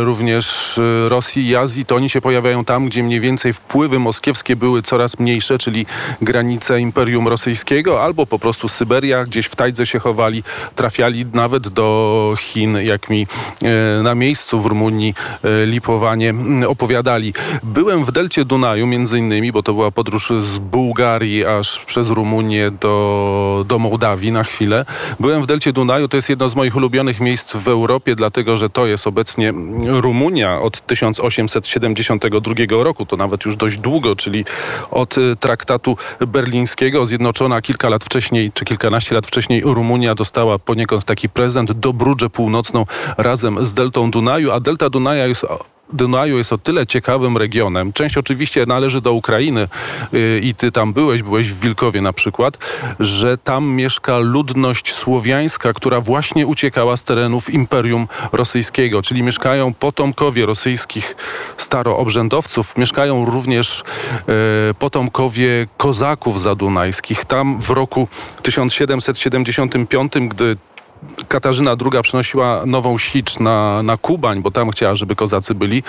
[0.00, 4.82] również Rosji i Azji, to oni się pojawiają tam, gdzie mniej więcej wpływy moskiewskie były
[4.82, 5.86] coraz mniejsze, czyli
[6.22, 10.42] granice Imperium Rosyjskiego, albo po prostu Syberia, gdzieś w tajdze się chowali,
[10.74, 13.26] trafiali nawet do Chin, jak mi
[13.62, 17.34] e, na miejscu w Rumunii e, Lipowanie mm, opowiadali.
[17.62, 22.70] Byłem w delcie Dunaju między innymi, bo to była podróż z Bułgarii aż przez Rumunię
[22.70, 24.86] do, do Mołdawii na chwilę.
[25.20, 28.70] Byłem w delcie Dunaju, to jest jedno z moich ulubionych miejsc w Europie, dlatego że
[28.70, 29.52] to jest obecnie
[29.86, 34.44] Rumunia od 1872 roku, to nawet już dość długo, czyli
[34.90, 35.96] od y, traktatu
[36.26, 42.30] berlińskiego, zjednoczona kilka lat wcześniej, czy kilkanaście lat wcześniej Rumunia dostała poniekąd taki prezent, Dobrudżę
[42.30, 42.86] Północną
[43.18, 45.46] razem z deltą Dunaju, a delta Dunaja jest
[45.92, 47.92] Dunaju jest o tyle ciekawym regionem.
[47.92, 49.68] Część oczywiście należy do Ukrainy
[50.12, 52.58] yy, i ty tam byłeś, byłeś w Wilkowie na przykład,
[53.00, 60.46] że tam mieszka ludność słowiańska, która właśnie uciekała z terenów Imperium Rosyjskiego, czyli mieszkają potomkowie
[60.46, 61.16] rosyjskich
[61.56, 63.82] staroobrzędowców, mieszkają również
[64.28, 64.34] yy,
[64.78, 67.24] potomkowie kozaków zadunajskich.
[67.24, 68.08] Tam w roku
[68.42, 70.56] 1775, gdy
[71.28, 75.82] Katarzyna II przenosiła nową sicz na, na Kubań, bo tam chciała, żeby kozacy byli.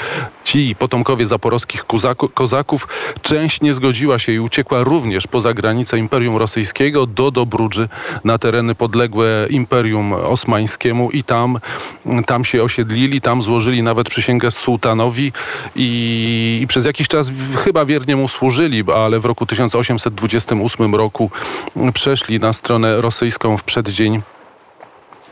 [0.44, 2.88] Ci potomkowie zaporowskich kozaku, kozaków,
[3.22, 7.90] część nie zgodziła się i uciekła również poza granicę Imperium Rosyjskiego do Dobrudży
[8.24, 11.60] na tereny podległe Imperium Osmańskiemu i tam,
[12.26, 15.32] tam się osiedlili, tam złożyli nawet przysięgę sułtanowi
[15.76, 17.32] i, i przez jakiś czas
[17.64, 21.32] chyba wiernie mu służyli, ale w roku 1828 roku
[21.94, 24.22] przeszli na stronę rosyjską w przeddzień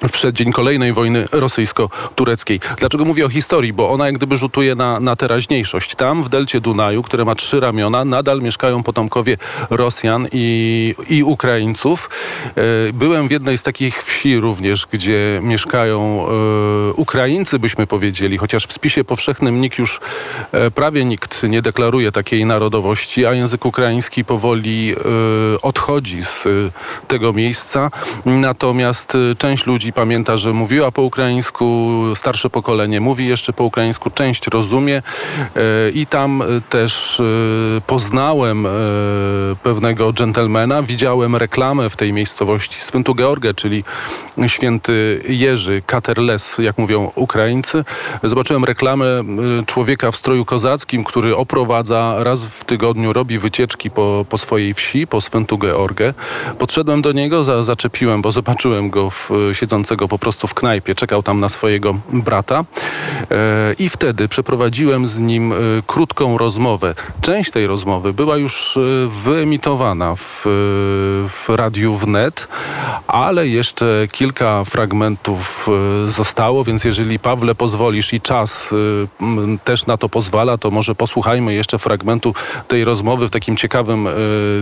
[0.07, 2.59] w przeddzień kolejnej wojny rosyjsko-tureckiej.
[2.77, 3.73] Dlaczego mówię o historii?
[3.73, 5.95] Bo ona jak gdyby rzutuje na, na teraźniejszość.
[5.95, 9.37] Tam w delcie Dunaju, które ma trzy ramiona, nadal mieszkają potomkowie
[9.69, 12.09] Rosjan i, i Ukraińców.
[12.89, 18.67] E, Byłem w jednej z takich wsi również, gdzie mieszkają e, Ukraińcy, byśmy powiedzieli, chociaż
[18.67, 19.99] w spisie powszechnym nikt już
[20.51, 24.95] e, prawie nikt nie deklaruje takiej narodowości, a język ukraiński powoli
[25.61, 26.43] odchodzi z
[27.07, 27.91] tego miejsca.
[28.25, 34.47] Natomiast część ludzi pamięta, że mówiła po ukraińsku, starsze pokolenie mówi jeszcze po ukraińsku, część
[34.47, 35.01] rozumie
[35.55, 37.23] e, i tam e, też e,
[37.87, 38.67] poznałem
[39.63, 43.83] pewnego dżentelmena, widziałem reklamę w tej miejscowości Swyntu Georgę, czyli
[44.47, 47.85] święty Jerzy, Katerles, jak mówią Ukraińcy.
[48.23, 49.05] Zobaczyłem reklamę
[49.65, 55.07] człowieka w stroju kozackim, który oprowadza raz w tygodniu, robi wycieczki po, po swojej wsi,
[55.07, 56.13] po Swyntu Georgę.
[56.59, 59.29] Podszedłem do niego, za, zaczepiłem, bo zobaczyłem go w,
[59.83, 62.63] siedzącego po prostu w knajpie, czekał tam na swojego brata
[63.31, 65.55] e, i wtedy przeprowadziłem z nim e,
[65.87, 66.95] krótką rozmowę.
[67.21, 68.81] Część tej rozmowy była już e,
[69.23, 70.41] wyemitowana w,
[71.29, 72.47] w radiu wnet,
[73.07, 75.67] ale jeszcze kilka fragmentów
[76.05, 78.73] zostało, więc jeżeli Pawle pozwolisz i czas
[79.63, 82.33] też na to pozwala, to może posłuchajmy jeszcze fragmentu
[82.67, 84.07] tej rozmowy w takim ciekawym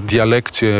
[0.01, 0.73] dialekcie,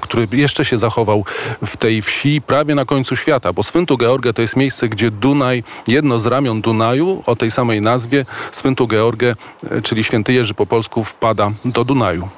[0.00, 1.24] który jeszcze się zachował
[1.66, 3.98] w tej wsi prawie na końcu świata, bo bo Swyntu
[4.34, 9.34] to jest miejsce, gdzie Dunaj, jedno z ramion Dunaju o tej samej nazwie, Swyntu Georgę,
[9.70, 12.28] e, czyli Święty Jerzy po polsku, wpada do Dunaju.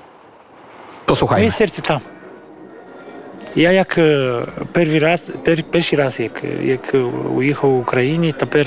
[1.06, 1.42] Posłuchajmy.
[1.42, 2.00] Moje serce tam.
[3.56, 4.02] Ja jak e,
[4.74, 6.92] pierwszy raz, per, pierwszy raz jak, jak
[7.34, 8.66] ujechał w Ukrainie, teraz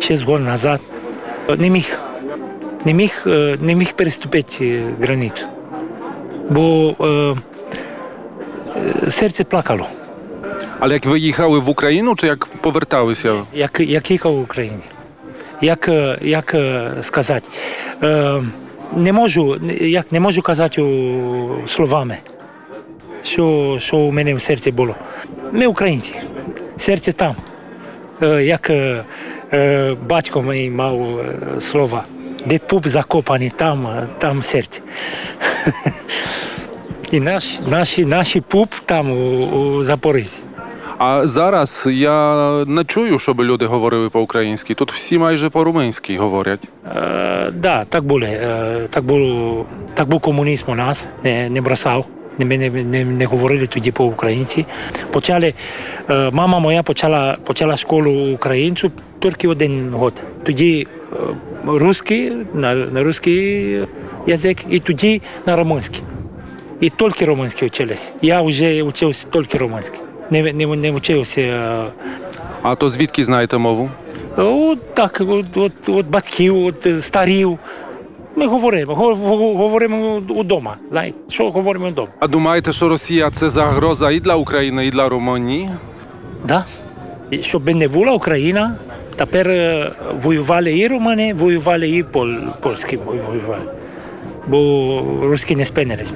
[0.00, 0.80] 6 lat nazad,
[1.58, 1.88] nie mógł,
[2.86, 4.58] nie mógł, e, nie mógł przestąpić
[4.98, 5.34] granic,
[6.50, 6.94] bo
[9.08, 9.99] serce plakało.
[10.79, 13.45] Ale jak wyjechały w Ukrainę, czy jak powiertały się?
[13.53, 14.83] як, як їхав в Україні.
[15.61, 17.47] Як, е, як е, сказати,
[18.03, 18.41] е,
[18.95, 22.17] не можу, як не можу казати о, словами,
[23.23, 24.95] що, що у мене в серці було.
[25.51, 26.13] Ми українці,
[26.77, 27.35] серце там.
[28.23, 29.03] Е, Як е,
[29.53, 32.03] е, батько мій мав е, слова,
[32.45, 34.81] де пуп закопаний, там, е, там серце.
[37.11, 40.39] І наш, наші, наші пуп там у, у Запоріжжі.
[41.02, 44.74] А зараз я не чую, щоб люди говорили по-українськи.
[44.74, 46.60] Тут всі майже по-румунськи говорять.
[46.96, 48.26] Е, да, так було.
[48.26, 49.66] Е, так було.
[49.94, 52.04] Так був комунізм у нас, не, не бросав
[52.38, 54.64] ми не, не, не говорили тоді по-українськи.
[55.12, 55.54] Почали,
[56.10, 60.14] е, мама моя почала, почала школу українцю тільки один год.
[60.42, 61.16] Тоді е,
[61.66, 63.78] русський, на, на русський
[64.26, 66.02] язик, і тоді на румунський.
[66.80, 68.12] І тільки румунський вчились.
[68.22, 70.00] Я вже вчився тільки румунський.
[70.30, 71.84] Не, не, не вчився.
[72.62, 73.90] А то звідки знаєте мову?
[74.36, 77.58] От так, от, от, от батьків, от старів.
[78.36, 80.76] Ми говоримо, го- го- говоримо вдома.
[80.90, 82.08] Знаєте, що говоримо вдома?
[82.18, 85.70] А думаєте, що Росія це загроза і для України, і для Румунії?
[86.48, 86.64] Да.
[87.30, 88.76] І Щоб не була Україна,
[89.16, 89.90] тепер е,
[90.22, 92.28] воювали і румуни, воювали і пол,
[92.60, 93.62] польські воювали.
[94.46, 96.12] Бо русські не спинились.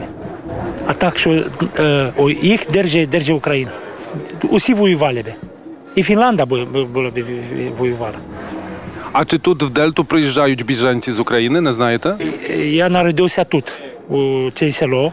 [0.87, 1.43] А так, що
[1.79, 2.13] е,
[2.43, 3.71] їх держить, держить Україна.
[4.51, 5.35] Усі воювали би.
[5.95, 6.03] І
[6.65, 7.25] бу- була б
[7.79, 8.15] воювала.
[9.13, 12.17] А чи тут в Дельту приїжджають біженці з України, не знаєте?
[12.65, 13.73] Я народився тут,
[14.09, 15.13] у цій село,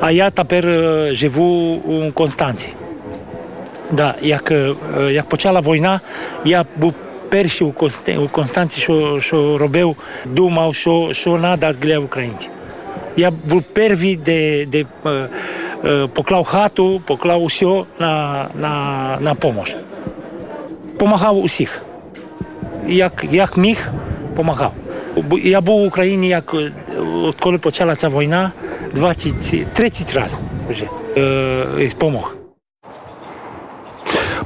[0.00, 2.68] а я тепер е, живу у Констанці.
[3.90, 6.00] Да, як, е, е, як почала війна,
[6.44, 6.94] я був
[7.28, 7.66] перший
[8.18, 12.50] у Констанці, що, що робив, думав, що, що треба для українців.
[13.16, 15.28] Я був перший, де, де е, е,
[16.14, 19.66] поклав хату, поклав усе на, на, на допомогу.
[20.98, 21.82] Помагав усіх
[22.88, 23.88] як, як міг,
[24.30, 24.72] допомагав.
[25.42, 26.72] Я був в Україні, як, е,
[27.40, 28.50] коли почала ця війна,
[28.94, 30.84] 20, 30 разів вже
[31.16, 32.36] е, помог.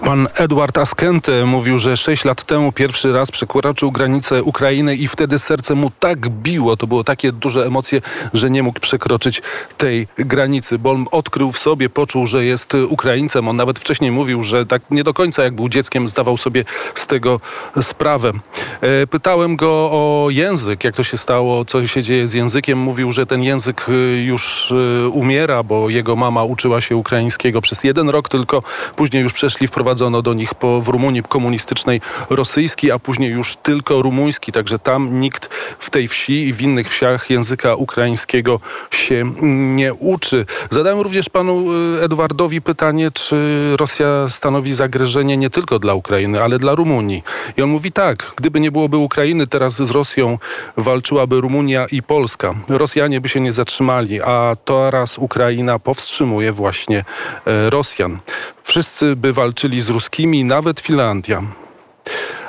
[0.06, 5.38] Pan Edward Askente mówił, że 6 lat temu pierwszy raz przekroczył granicę Ukrainy i wtedy
[5.38, 8.00] serce mu tak biło, to było takie duże emocje,
[8.32, 9.42] że nie mógł przekroczyć
[9.78, 13.48] tej granicy, bo on odkrył w sobie, poczuł, że jest Ukraińcem.
[13.48, 17.06] On nawet wcześniej mówił, że tak nie do końca jak był dzieckiem zdawał sobie z
[17.06, 17.40] tego
[17.82, 18.32] sprawę.
[18.80, 22.78] E, Pytałem go o język, jak to się stało, co się dzieje z językiem.
[22.78, 27.84] Mówił, że ten język y, już y, umiera, bo jego mama uczyła się ukraińskiego przez
[27.84, 28.62] jeden rok tylko.
[28.96, 34.02] Później już przeszli, wprowadzono do nich po, w Rumunii komunistycznej rosyjski, a później już tylko
[34.02, 34.52] rumuński.
[34.52, 39.32] Także tam nikt w tej wsi i w innych wsiach języka ukraińskiego się
[39.76, 40.46] nie uczy.
[40.70, 43.36] Zadałem również panu y, Edwardowi pytanie, czy
[43.76, 47.22] Rosja stanowi zagrożenie nie tylko dla Ukrainy, ale dla Rumunii.
[47.56, 50.38] I on mówi tak, gdyby nie byłoby Ukrainy, teraz z Rosją
[50.76, 52.54] walczyłaby Rumunia i Polska.
[52.68, 57.04] Rosjanie by się nie zatrzymali, a teraz Ukraina powstrzymuje właśnie
[57.46, 58.18] e, Rosjan.
[58.66, 61.42] Wszyscy by walczyli z ruskimi, nawet Finlandia.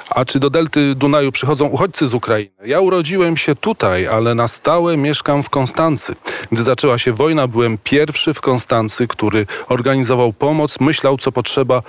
[0.10, 2.50] A czy do delty Dunaju przychodzą uchodźcy z Ukrainy?
[2.66, 6.16] Ja urodziłem się tutaj, ale na stałe mieszkam w Konstancy.
[6.52, 11.82] Gdy zaczęła się wojna, byłem pierwszy w Konstancy, który organizował pomoc, myślał co potrzeba.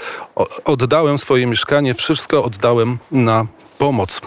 [0.64, 3.46] Oddałem swoje mieszkanie, wszystko oddałem na
[3.78, 4.20] pomoc.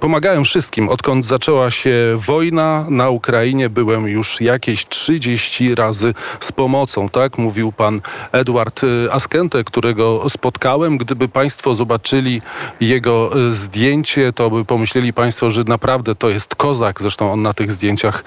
[0.00, 0.88] Pomagałem wszystkim.
[0.88, 7.38] Odkąd zaczęła się wojna na Ukrainie, byłem już jakieś 30 razy z pomocą, tak?
[7.38, 8.00] Mówił pan
[8.32, 10.98] Edward y, Askente, którego spotkałem.
[10.98, 12.42] Gdyby państwo zobaczyli
[12.80, 17.00] jego y, zdjęcie, to by pomyśleli państwo, że naprawdę to jest kozak.
[17.00, 18.24] Zresztą on na tych zdjęciach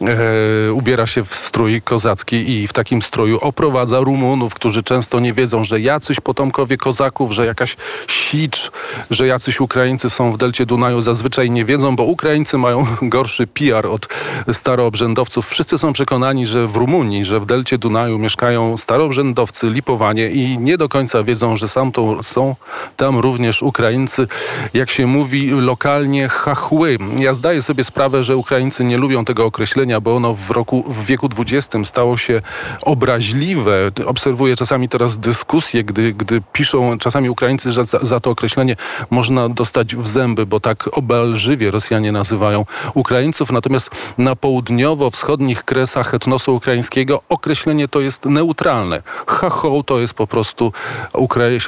[0.00, 5.32] e, ubiera się w strój kozacki i w takim stroju oprowadza Rumunów, którzy często nie
[5.32, 8.70] wiedzą, że jacyś potomkowie kozaków, że jakaś sicz,
[9.10, 13.86] że jacyś Ukraińcy są w delcie Dunaju, zazwyczaj nie wiedzą, bo Ukraińcy mają gorszy PR
[13.86, 14.08] od
[14.52, 15.48] staroobrzędowców.
[15.48, 20.78] Wszyscy są przekonani, że w Rumunii, że w delcie Dunaju mieszkają staroobrzędowcy, lipowanie i nie
[20.78, 22.56] do końca wiedzą, że sam to, są
[22.96, 24.26] tam również Ukraińcy,
[24.74, 26.98] jak się mówi lokalnie, chachły.
[27.18, 31.04] Ja zdaję sobie sprawę, że Ukraińcy nie lubią tego określenia, bo ono w roku, w
[31.04, 32.42] wieku XX stało się
[32.82, 33.90] obraźliwe.
[34.06, 38.76] Obserwuję czasami teraz dyskusje, gdy, gdy piszą czasami Ukraińcy, że za, za to określenie
[39.10, 43.52] można dostać w zęby, bo tak obelżywie Rosjanie nazywają Ukraińców.
[43.52, 49.02] Natomiast na południowo-wschodnich kresach etnosu ukraińskiego określenie to jest neutralne.
[49.26, 50.72] Chachoł to jest po prostu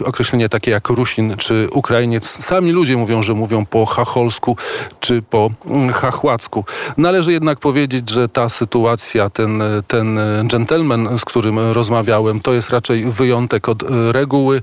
[0.04, 2.44] określenie takie jak Rusin czy Ukrainiec.
[2.44, 4.56] Sami ludzie mówią, że mówią po chacholsku
[5.00, 6.64] czy po mm, chachłacku.
[6.96, 13.04] Należy jednak powiedzieć, że ta sytuacja, ten, ten gentleman, z którym rozmawiałem, to jest raczej
[13.04, 13.82] wyjątek od
[14.12, 14.62] reguły.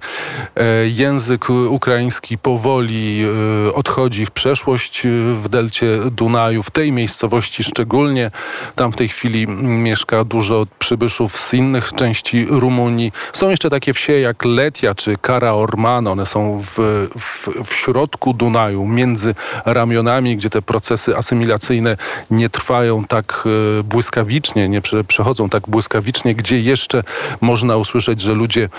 [0.56, 7.64] E, Język ukraiński powoli e, odchodzi w przeszłość e, w delcie Dunaju, w tej miejscowości
[7.64, 8.32] szczególnie.
[8.76, 13.12] Tam w tej chwili mm, mieszka dużo przybyszów z innych części Rumunii.
[13.34, 16.08] Są jeszcze takie wsie jak Letia czy Kara Orman.
[16.08, 19.36] One są w, w, w środku Dunaju, między
[19.66, 21.98] ramionami, gdzie te procesy asymilacyjne
[22.32, 23.44] nie trwają tak
[23.80, 27.04] e, błyskawicznie, nie prze, przechodzą tak błyskawicznie, gdzie jeszcze
[27.42, 28.70] można usłyszeć, że ludzie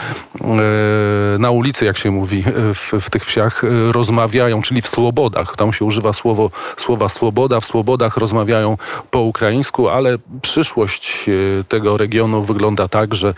[0.40, 5.56] e, na ulicy, jak się mówi w, w tych wsiach, e, rozmawiają, czyli w Słobodach.
[5.56, 7.60] Tam się, używa słowo, słowa swoboda.
[7.60, 8.76] W swobodach rozmawiają
[9.10, 13.34] po ukraińsku, ale przyszłość e, tego regionu wygląda tak, że,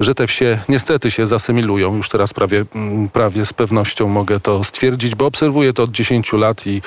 [0.00, 1.96] że te wsie niestety się zasymilują.
[1.96, 6.32] Już teraz prawie, mm, prawie z pewnością mogę to stwierdzić, bo obserwuję to od 10
[6.32, 6.82] lat i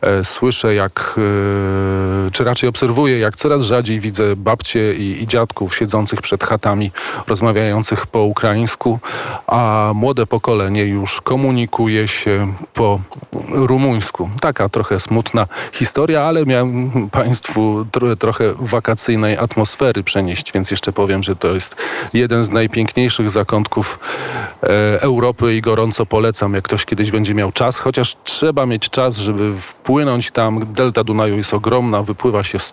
[0.00, 5.76] e, słyszę jak, e, czy raczej obserwuję, jak coraz rzadziej widzę babcie i, i dziadków
[5.76, 6.90] siedzących przed chatami,
[7.26, 8.98] rozmawiających po ukraińsku,
[9.46, 13.00] a młode pokolenie już komunikuje się po
[13.50, 14.27] rumuńsku.
[14.40, 21.22] Taka trochę smutna historia, ale miałem Państwu tro, trochę wakacyjnej atmosfery przenieść, więc jeszcze powiem,
[21.22, 21.76] że to jest
[22.12, 23.98] jeden z najpiękniejszych zakątków
[24.62, 24.66] e,
[25.02, 29.56] Europy i gorąco polecam, jak ktoś kiedyś będzie miał czas, chociaż trzeba mieć czas, żeby
[29.60, 30.72] wpłynąć tam.
[30.72, 32.72] Delta Dunaju jest ogromna, wypływa się z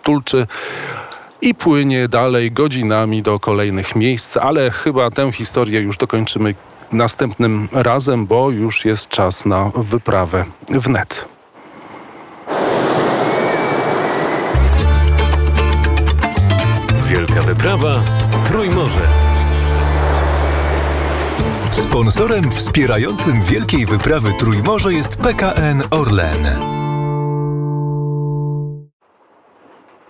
[1.42, 6.54] i płynie dalej godzinami do kolejnych miejsc, ale chyba tę historię już dokończymy
[6.92, 11.35] następnym razem, bo już jest czas na wyprawę w net.
[17.56, 18.02] Wyprawa
[18.44, 19.08] Trójmorze.
[21.70, 26.75] Sponsorem wspierającym Wielkiej Wyprawy Trójmorze jest PKN Orlen.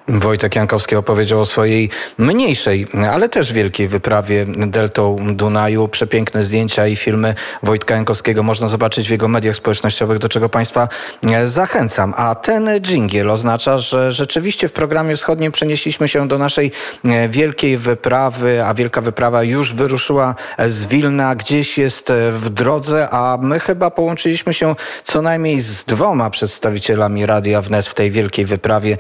[0.09, 5.89] Wojtek Jankowski opowiedział o swojej mniejszej, ale też wielkiej wyprawie Deltą Dunaju.
[5.89, 10.89] Przepiękne zdjęcia i filmy Wojtka Jankowskiego można zobaczyć w jego mediach społecznościowych, do czego Państwa
[11.23, 12.15] e, zachęcam.
[12.17, 16.73] A ten dżingiel oznacza, że rzeczywiście w programie wschodnim przenieśliśmy się do naszej
[17.05, 20.35] e, wielkiej wyprawy, a wielka wyprawa już wyruszyła
[20.69, 25.85] z Wilna, gdzieś jest e, w drodze, a my chyba połączyliśmy się co najmniej z
[25.85, 28.99] dwoma przedstawicielami Radia Wnet w tej wielkiej wyprawie,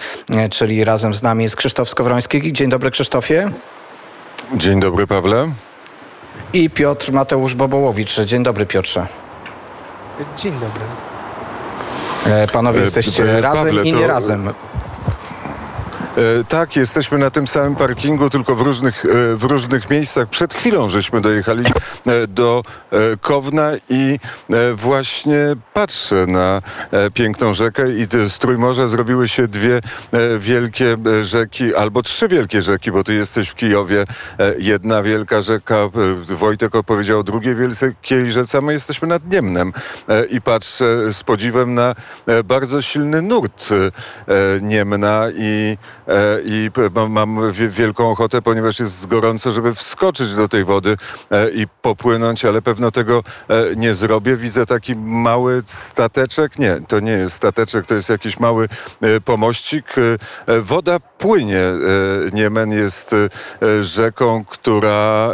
[0.50, 2.52] czyli razem z nami jest Krzysztof Skowroński.
[2.52, 3.50] Dzień dobry Krzysztofie.
[4.54, 5.52] Dzień dobry Pawle.
[6.52, 8.20] I Piotr Mateusz Bobołowicz.
[8.20, 9.06] Dzień dobry Piotrze.
[10.36, 10.84] Dzień dobry.
[12.52, 14.50] Panowie jesteście razem Pawle, i to- nie razem.
[16.16, 20.28] E, Tak, jesteśmy na tym samym parkingu, tylko w różnych, e, w różnych miejscach.
[20.28, 21.64] Przed chwilą żeśmy dojechali
[22.06, 22.62] e, do
[23.20, 24.18] Kowna i
[24.74, 25.38] właśnie
[25.74, 26.62] patrzę na
[27.14, 29.80] piękną rzekę i z Trójmorza zrobiły się dwie
[30.38, 34.04] wielkie rzeki, albo trzy wielkie rzeki, bo ty jesteś w Kijowie.
[34.58, 35.88] Jedna wielka rzeka,
[36.28, 39.72] Wojtek opowiedział o drugiej wielkiej rzece, a my jesteśmy nad Niemnem
[40.30, 41.94] i patrzę z podziwem na
[42.44, 43.68] bardzo silny nurt
[44.62, 45.76] Niemna i
[46.44, 50.96] i p- mam, mam wie- wielką ochotę, ponieważ jest gorąco, żeby wskoczyć do tej wody
[51.30, 54.36] e, i popłynąć, ale pewno tego e, nie zrobię.
[54.36, 56.58] Widzę taki mały stateczek.
[56.58, 58.68] Nie, to nie jest stateczek, to jest jakiś mały
[59.00, 59.94] e, pomościk.
[59.98, 61.60] E, e, Woda płynie.
[61.60, 61.76] E,
[62.32, 65.30] Niemen jest e, rzeką, która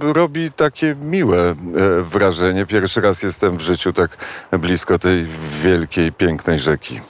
[0.00, 1.54] e, robi takie miłe e,
[2.02, 2.66] wrażenie.
[2.66, 4.16] Pierwszy raz jestem w życiu tak
[4.52, 5.26] blisko tej
[5.62, 7.00] wielkiej, pięknej rzeki.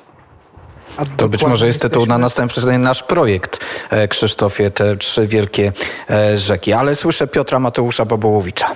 [1.16, 5.72] To być może jest tytuł na następny nasz projekt, e, Krzysztofie, te trzy wielkie
[6.10, 6.72] e, rzeki.
[6.72, 8.74] Ale słyszę Piotra Mateusza Bobołowicza.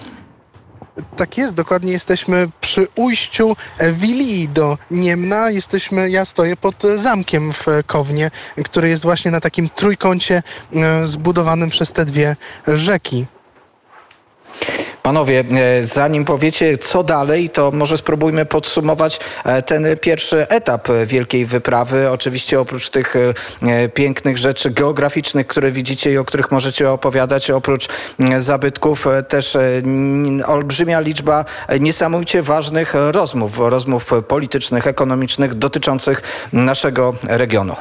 [1.17, 3.57] Tak jest, dokładnie jesteśmy przy ujściu
[3.93, 5.51] Wilii do Niemna.
[5.51, 8.31] Jesteśmy, ja stoję pod zamkiem w Kownie,
[8.65, 10.43] który jest właśnie na takim trójkącie
[10.75, 13.27] e, zbudowanym przez te dwie rzeki.
[15.03, 21.47] Panowie, e, zanim powiecie co dalej, to może spróbujmy podsumować e, ten pierwszy etap wielkiej
[21.47, 22.11] wyprawy.
[22.11, 23.17] Oczywiście oprócz tych
[23.63, 27.89] e, pięknych rzeczy geograficznych, które widzicie i o których możecie opowiadać, oprócz
[28.39, 29.57] zabytków też
[30.47, 31.45] olbrzymia liczba
[31.81, 36.23] niesamowicie ważnych rozmów, rozmów politycznych, ekonomicznych dotyczących
[36.53, 37.77] naszego regionu.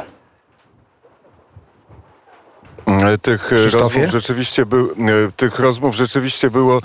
[2.90, 4.00] E, Tych e, Krzysztofie?
[4.00, 6.82] rozmów rzeczywiście był, e, tych rozmów rzeczywiście było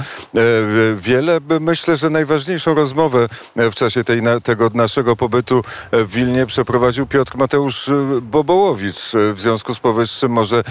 [0.96, 1.40] wiele.
[1.60, 7.90] Myślę, że najważniejszą rozmowę w czasie tej, tego naszego pobytu w Wilnie przeprowadził Piotr Mateusz
[8.22, 9.12] Bobołowicz.
[9.34, 10.64] W związku z powyższym może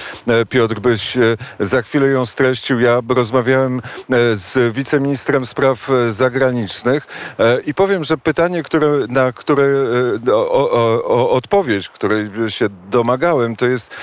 [0.50, 1.18] Piotr byś
[1.60, 2.80] za chwilę ją streścił.
[2.80, 3.82] Ja rozmawiałem
[4.34, 7.08] z wiceministrem spraw zagranicznych
[7.66, 9.66] i powiem, że pytanie, które, na które
[10.34, 13.96] o, o, o odpowiedź, której się domagałem, to jest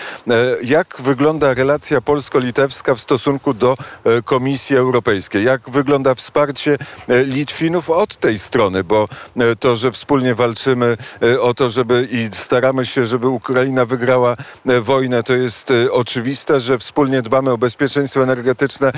[0.62, 5.44] jak wygląda relacja polsko-litewska w stosunku do e, Komisji Europejskiej?
[5.44, 8.84] Jak wygląda wsparcie e, Litwinów od tej strony?
[8.84, 10.96] Bo e, to, że wspólnie walczymy
[11.40, 14.36] o to, żeby i staramy się, żeby Ukraina wygrała
[14.80, 18.92] wojnę, to jest oczywiste, że wspólnie dbamy o bezpieczeństwo energetyczne,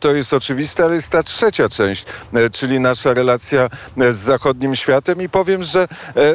[0.00, 2.04] to jest oczywiste, ale jest ta trzecia część,
[2.52, 3.68] czyli nasza relacja
[4.10, 5.88] z zachodnim światem i powiem, że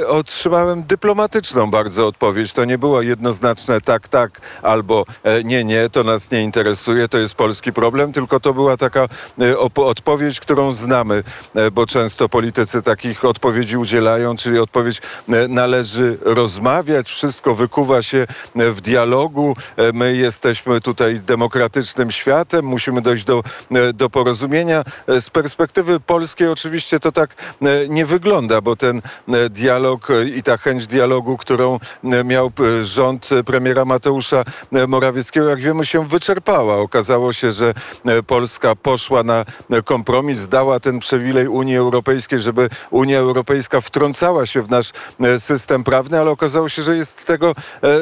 [0.08, 2.54] otrzymałem dyplomatyczną bardzo odpowiedź.
[2.54, 5.06] To nie było jednoznaczne tak, tak albo
[5.44, 9.08] nie, nie, to nas nie interesuje, to jest polski problem, tylko to była taka
[9.42, 11.24] e, odpowiedź, którą znamy,
[11.56, 18.28] e, bo często politycy takich odpowiedzi udzielają, czyli odpowiedź e, należy rozmawiać, wszystko wykuwa się
[18.56, 24.84] e, w dialogu, e, my jesteśmy tutaj demokratycznym światem, musimy dojść do, e, do porozumienia.
[25.08, 30.24] E, Z perspektywy polskiej oczywiście to tak e, nie wygląda, bo ten e, dialog e,
[30.24, 34.88] i ta chęć dialogu, którą e, miał e, rząd e, premiera Mateusza e,
[35.18, 36.76] Morawieckiego, jak wiemy, się wyczerpała.
[36.78, 37.74] Okazało się, że
[38.06, 44.46] e, Polska poszła na e, kompromis, dała ten przywilej Unii Europejskiej, żeby Unia Europejska wtrącała
[44.46, 47.56] się w nasz e, system prawny, ale okazało się, że jest tego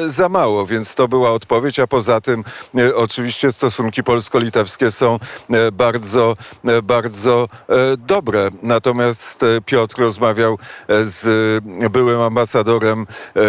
[0.06, 2.44] za mało, więc to była odpowiedź, a poza tym
[2.94, 5.18] oczywiście stosunki polsko-litewskie są
[5.72, 6.36] bardzo,
[6.82, 7.48] bardzo
[7.98, 8.48] dobre.
[8.62, 10.58] Natomiast Piotr rozmawiał
[11.02, 11.24] z
[11.90, 13.06] byłym ambasadorem,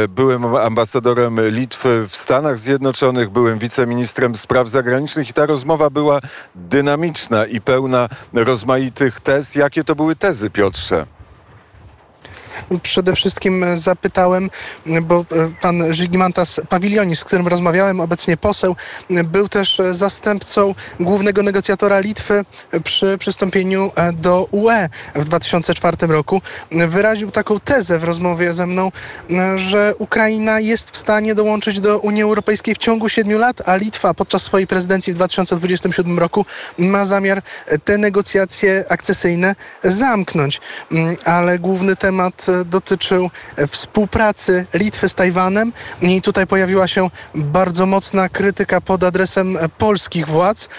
[0.10, 6.20] byłym ambasadorem Litwy w Stanach Zjednoczonych, byłym wiceministrem spraw zagranicznych i ta rozmowa była
[6.56, 9.56] dynamiczna i pełna rozmaitych tez.
[9.56, 11.17] Jakie to były tezy, Piotrze?
[12.84, 14.50] Przede wszystkim e, zapytałem,
[15.02, 15.24] bo e,
[15.62, 18.76] pan Żygimantas Pawilionis, z którym rozmawiałem, obecnie poseł,
[19.12, 22.46] e, był też e, zastępcą głównego negocjatora Litwy
[22.84, 26.42] przy przystąpieniu e, do UE w 2004 roku.
[26.72, 28.92] Wyraził taką tezę w rozmowie ze mną,
[29.32, 33.76] e, że Ukraina jest w stanie dołączyć do Unii Europejskiej w ciągu siedmiu lat, a
[33.76, 36.46] Litwa podczas swojej prezydencji w 2027 roku
[36.78, 37.42] ma zamiar
[37.84, 40.62] te negocjacje akcesyjne zamknąć.
[40.92, 47.10] Mm, Ale główny temat e, dotyczył e, współpracy Litwy z Tajwanem i tutaj pojawiła się
[47.36, 50.70] bardzo mocna krytyka pod adresem e, polskich władz,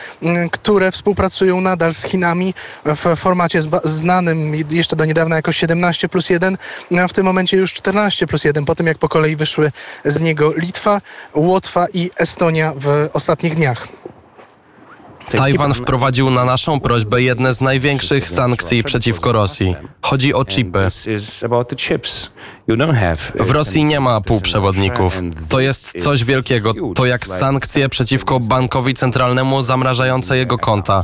[0.51, 2.55] które współpracują nadal z Chinami
[2.85, 6.59] w formacie znanym jeszcze do niedawna jako 17 plus 1,
[6.99, 9.73] a w tym momencie już 14 plus 1, po tym jak po kolei wyszły
[10.05, 11.01] z niego Litwa,
[11.35, 13.89] Łotwa i Estonia w ostatnich dniach.
[15.31, 19.77] Tajwan wprowadził na naszą prośbę jedne z największych sankcji przeciwko Rosji.
[20.03, 20.89] Chodzi o chipy.
[23.35, 25.23] W Rosji nie ma półprzewodników.
[25.49, 26.73] To jest coś wielkiego.
[26.95, 31.01] To jak sankcje przeciwko bankowi centralnemu zamrażające jego konta.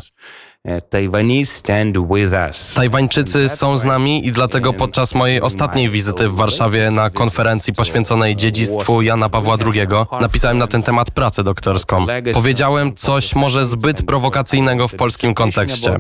[2.75, 8.37] Tajwańczycy są z nami i dlatego podczas mojej ostatniej wizyty w Warszawie na konferencji poświęconej
[8.37, 9.87] dziedzictwu Jana Pawła II
[10.21, 12.07] napisałem na ten temat pracę doktorską.
[12.35, 15.97] Powiedziałem coś może zbyt prowokacyjnego w polskim kontekście.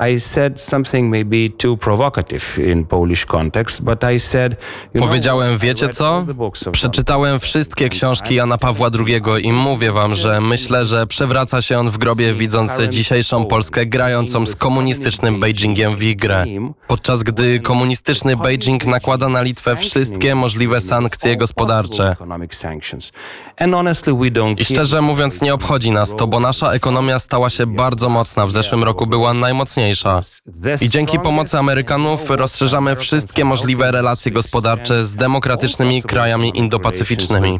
[0.00, 5.58] I said something maybe too provocative in Polish context, but I said, you know, Powiedziałem,
[5.58, 6.26] wiecie co?
[6.72, 11.90] Przeczytałem wszystkie książki Jana Pawła II i mówię wam, że myślę, że przewraca się on
[11.90, 16.44] w grobie widząc dzisiejszą Polskę grającą z komunistycznym Beijingiem w grę.
[16.86, 22.16] Podczas gdy komunistyczny Beijing nakłada na Litwę wszystkie możliwe sankcje gospodarcze.
[24.56, 28.46] I szczerze mówiąc nie obchodzi nas to, bo nasza ekonomia stała się bardzo mocna.
[28.46, 29.89] W zeszłym roku była najmocniejsza.
[30.82, 37.58] I dzięki pomocy Amerykanów rozszerzamy wszystkie możliwe relacje gospodarcze z demokratycznymi krajami indopacyficznymi.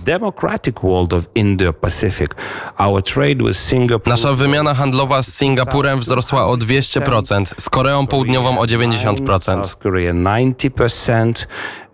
[4.07, 9.77] Nasza wymiana handlowa z Singapurem wzrosła o 200%, z Koreą Południową o 90%.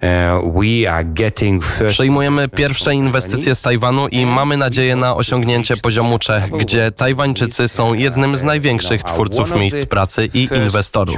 [0.01, 0.82] South Korea 90%.
[0.82, 6.18] We are getting first Przyjmujemy pierwsze inwestycje z Tajwanu i mamy nadzieję na osiągnięcie poziomu
[6.18, 11.16] Czech, gdzie Tajwańczycy są jednym z największych twórców miejsc pracy i inwestorów.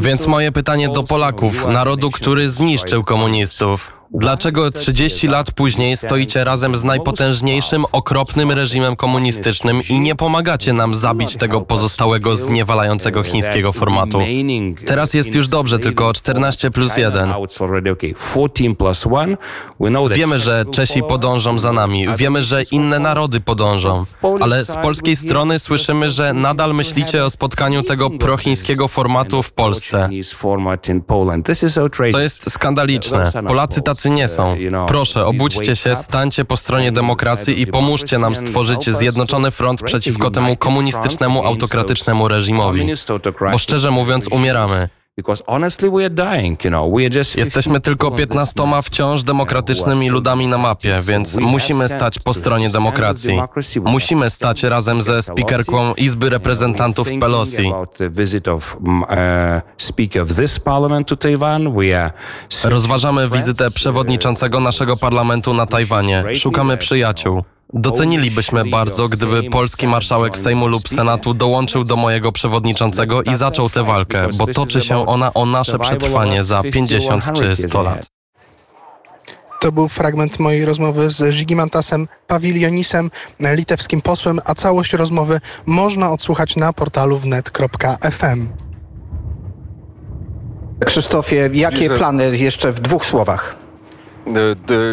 [0.00, 3.95] Więc moje pytanie do Polaków, narodu, który zniszczył komunistów.
[4.10, 10.94] Dlaczego 30 lat później stoicie razem z najpotężniejszym, okropnym reżimem komunistycznym i nie pomagacie nam
[10.94, 14.18] zabić tego pozostałego zniewalającego chińskiego formatu?
[14.86, 17.32] Teraz jest już dobrze, tylko 14 plus 1.
[20.14, 24.04] Wiemy, że Czesi podążą za nami, wiemy, że inne narody podążą,
[24.40, 30.08] ale z polskiej strony słyszymy, że nadal myślicie o spotkaniu tego prochińskiego formatu w Polsce.
[32.12, 33.30] To jest skandaliczne.
[33.46, 34.56] Polacy tacy nie są.
[34.88, 40.56] Proszę, obudźcie się, stańcie po stronie demokracji i pomóżcie nam stworzyć zjednoczony front przeciwko temu
[40.56, 42.86] komunistycznemu, autokratycznemu reżimowi.
[43.52, 44.88] Bo szczerze mówiąc, umieramy.
[47.36, 53.38] Jesteśmy tylko 15 wciąż demokratycznymi ludami na mapie, więc musimy stać po stronie demokracji.
[53.84, 57.72] Musimy stać razem ze speakerką Izby Reprezentantów Pelosi.
[62.64, 66.24] Rozważamy wizytę przewodniczącego naszego parlamentu na Tajwanie.
[66.34, 67.42] Szukamy przyjaciół.
[67.72, 73.84] Docenilibyśmy bardzo, gdyby polski marszałek Sejmu lub Senatu dołączył do mojego przewodniczącego i zaczął tę
[73.84, 78.06] walkę, bo toczy się ona o nasze przetrwanie za 50 czy 100 lat.
[79.60, 83.10] To był fragment mojej rozmowy z Żigimantasem Pawilionisem,
[83.40, 88.48] litewskim posłem, a całość rozmowy można odsłuchać na portalu wnet.fm.
[90.86, 93.65] Krzysztofie, jakie plany jeszcze w dwóch słowach?
[94.26, 94.30] E,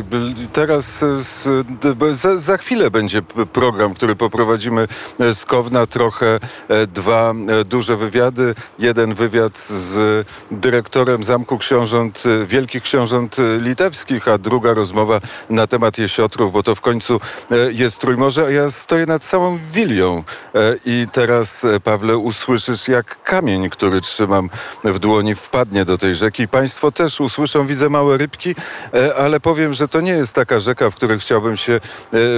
[0.03, 3.21] b- Teraz e, za, chwilę będzie
[3.53, 4.88] program, który poprowadzimy
[5.19, 5.88] e, z Kowna.
[5.88, 8.55] Trochę e, dwa e, duże wywiady.
[8.79, 15.19] Jeden wywiad z dyrektorem Zamku Książąt, e, Wielkich Książąt e, Litewskich, a druga rozmowa
[15.49, 17.19] na temat jesiotrów, bo to w końcu
[17.51, 20.23] e, jest Trójmorze, a ja stoję nad całą Wilią
[20.55, 24.49] e, i teraz, e, Pawle, usłyszysz jak kamień, który trzymam
[24.84, 26.47] w dłoni wpadnie do tej rzeki.
[26.47, 28.55] Państwo też usłyszą, widzę małe rybki,
[28.93, 31.80] e, ale powiem, że to nie jest taka rzeka, w której chciałbym się e,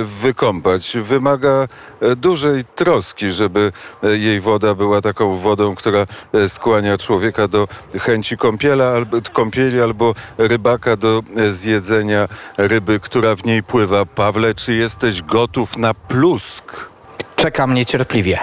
[0.04, 0.98] wykąpać.
[0.98, 1.68] Wymaga
[2.02, 3.72] e, dużej troski, żeby
[4.04, 6.08] e, jej woda była taką wodą, która
[6.48, 7.68] skłania człowieka do
[8.00, 12.28] chęci kąpiela, albo, kąpieli albo rybaka do zjedzenia
[12.58, 14.06] ryby, która w niej pływa.
[14.06, 16.90] Pawle, czy jesteś gotów na plusk?
[17.36, 18.40] Czekam niecierpliwie.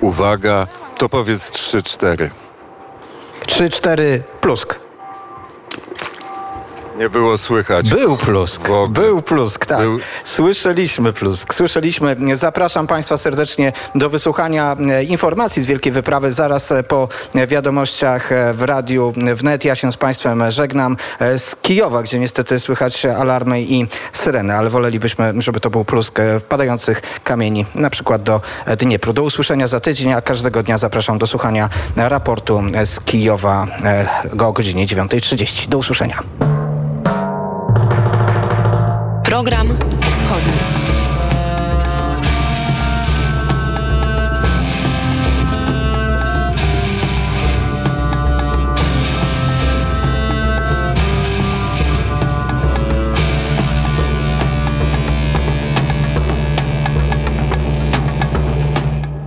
[0.00, 0.66] Uwaga,
[0.98, 2.30] to powiedz 3-4.
[3.46, 4.89] 3-4 plusk.
[7.00, 7.90] Nie było słychać.
[7.90, 9.80] Był plusk, był plusk, tak.
[10.24, 12.16] Słyszeliśmy plusk, słyszeliśmy.
[12.34, 17.08] Zapraszam Państwa serdecznie do wysłuchania e, informacji z Wielkiej Wyprawy zaraz e, po
[17.48, 19.64] wiadomościach e, w radiu wnet.
[19.64, 20.96] Ja się z Państwem żegnam
[21.36, 27.02] z Kijowa, gdzie niestety słychać alarmy i syreny, ale wolelibyśmy, żeby to był plusk wpadających
[27.24, 28.40] kamieni, na przykład do
[28.78, 29.12] Dniepru.
[29.12, 33.66] Do usłyszenia za tydzień, a każdego dnia zapraszam do słuchania raportu z Kijowa
[34.38, 35.68] o godzinie 9.30.
[35.68, 36.22] Do usłyszenia.
[39.40, 39.89] Program.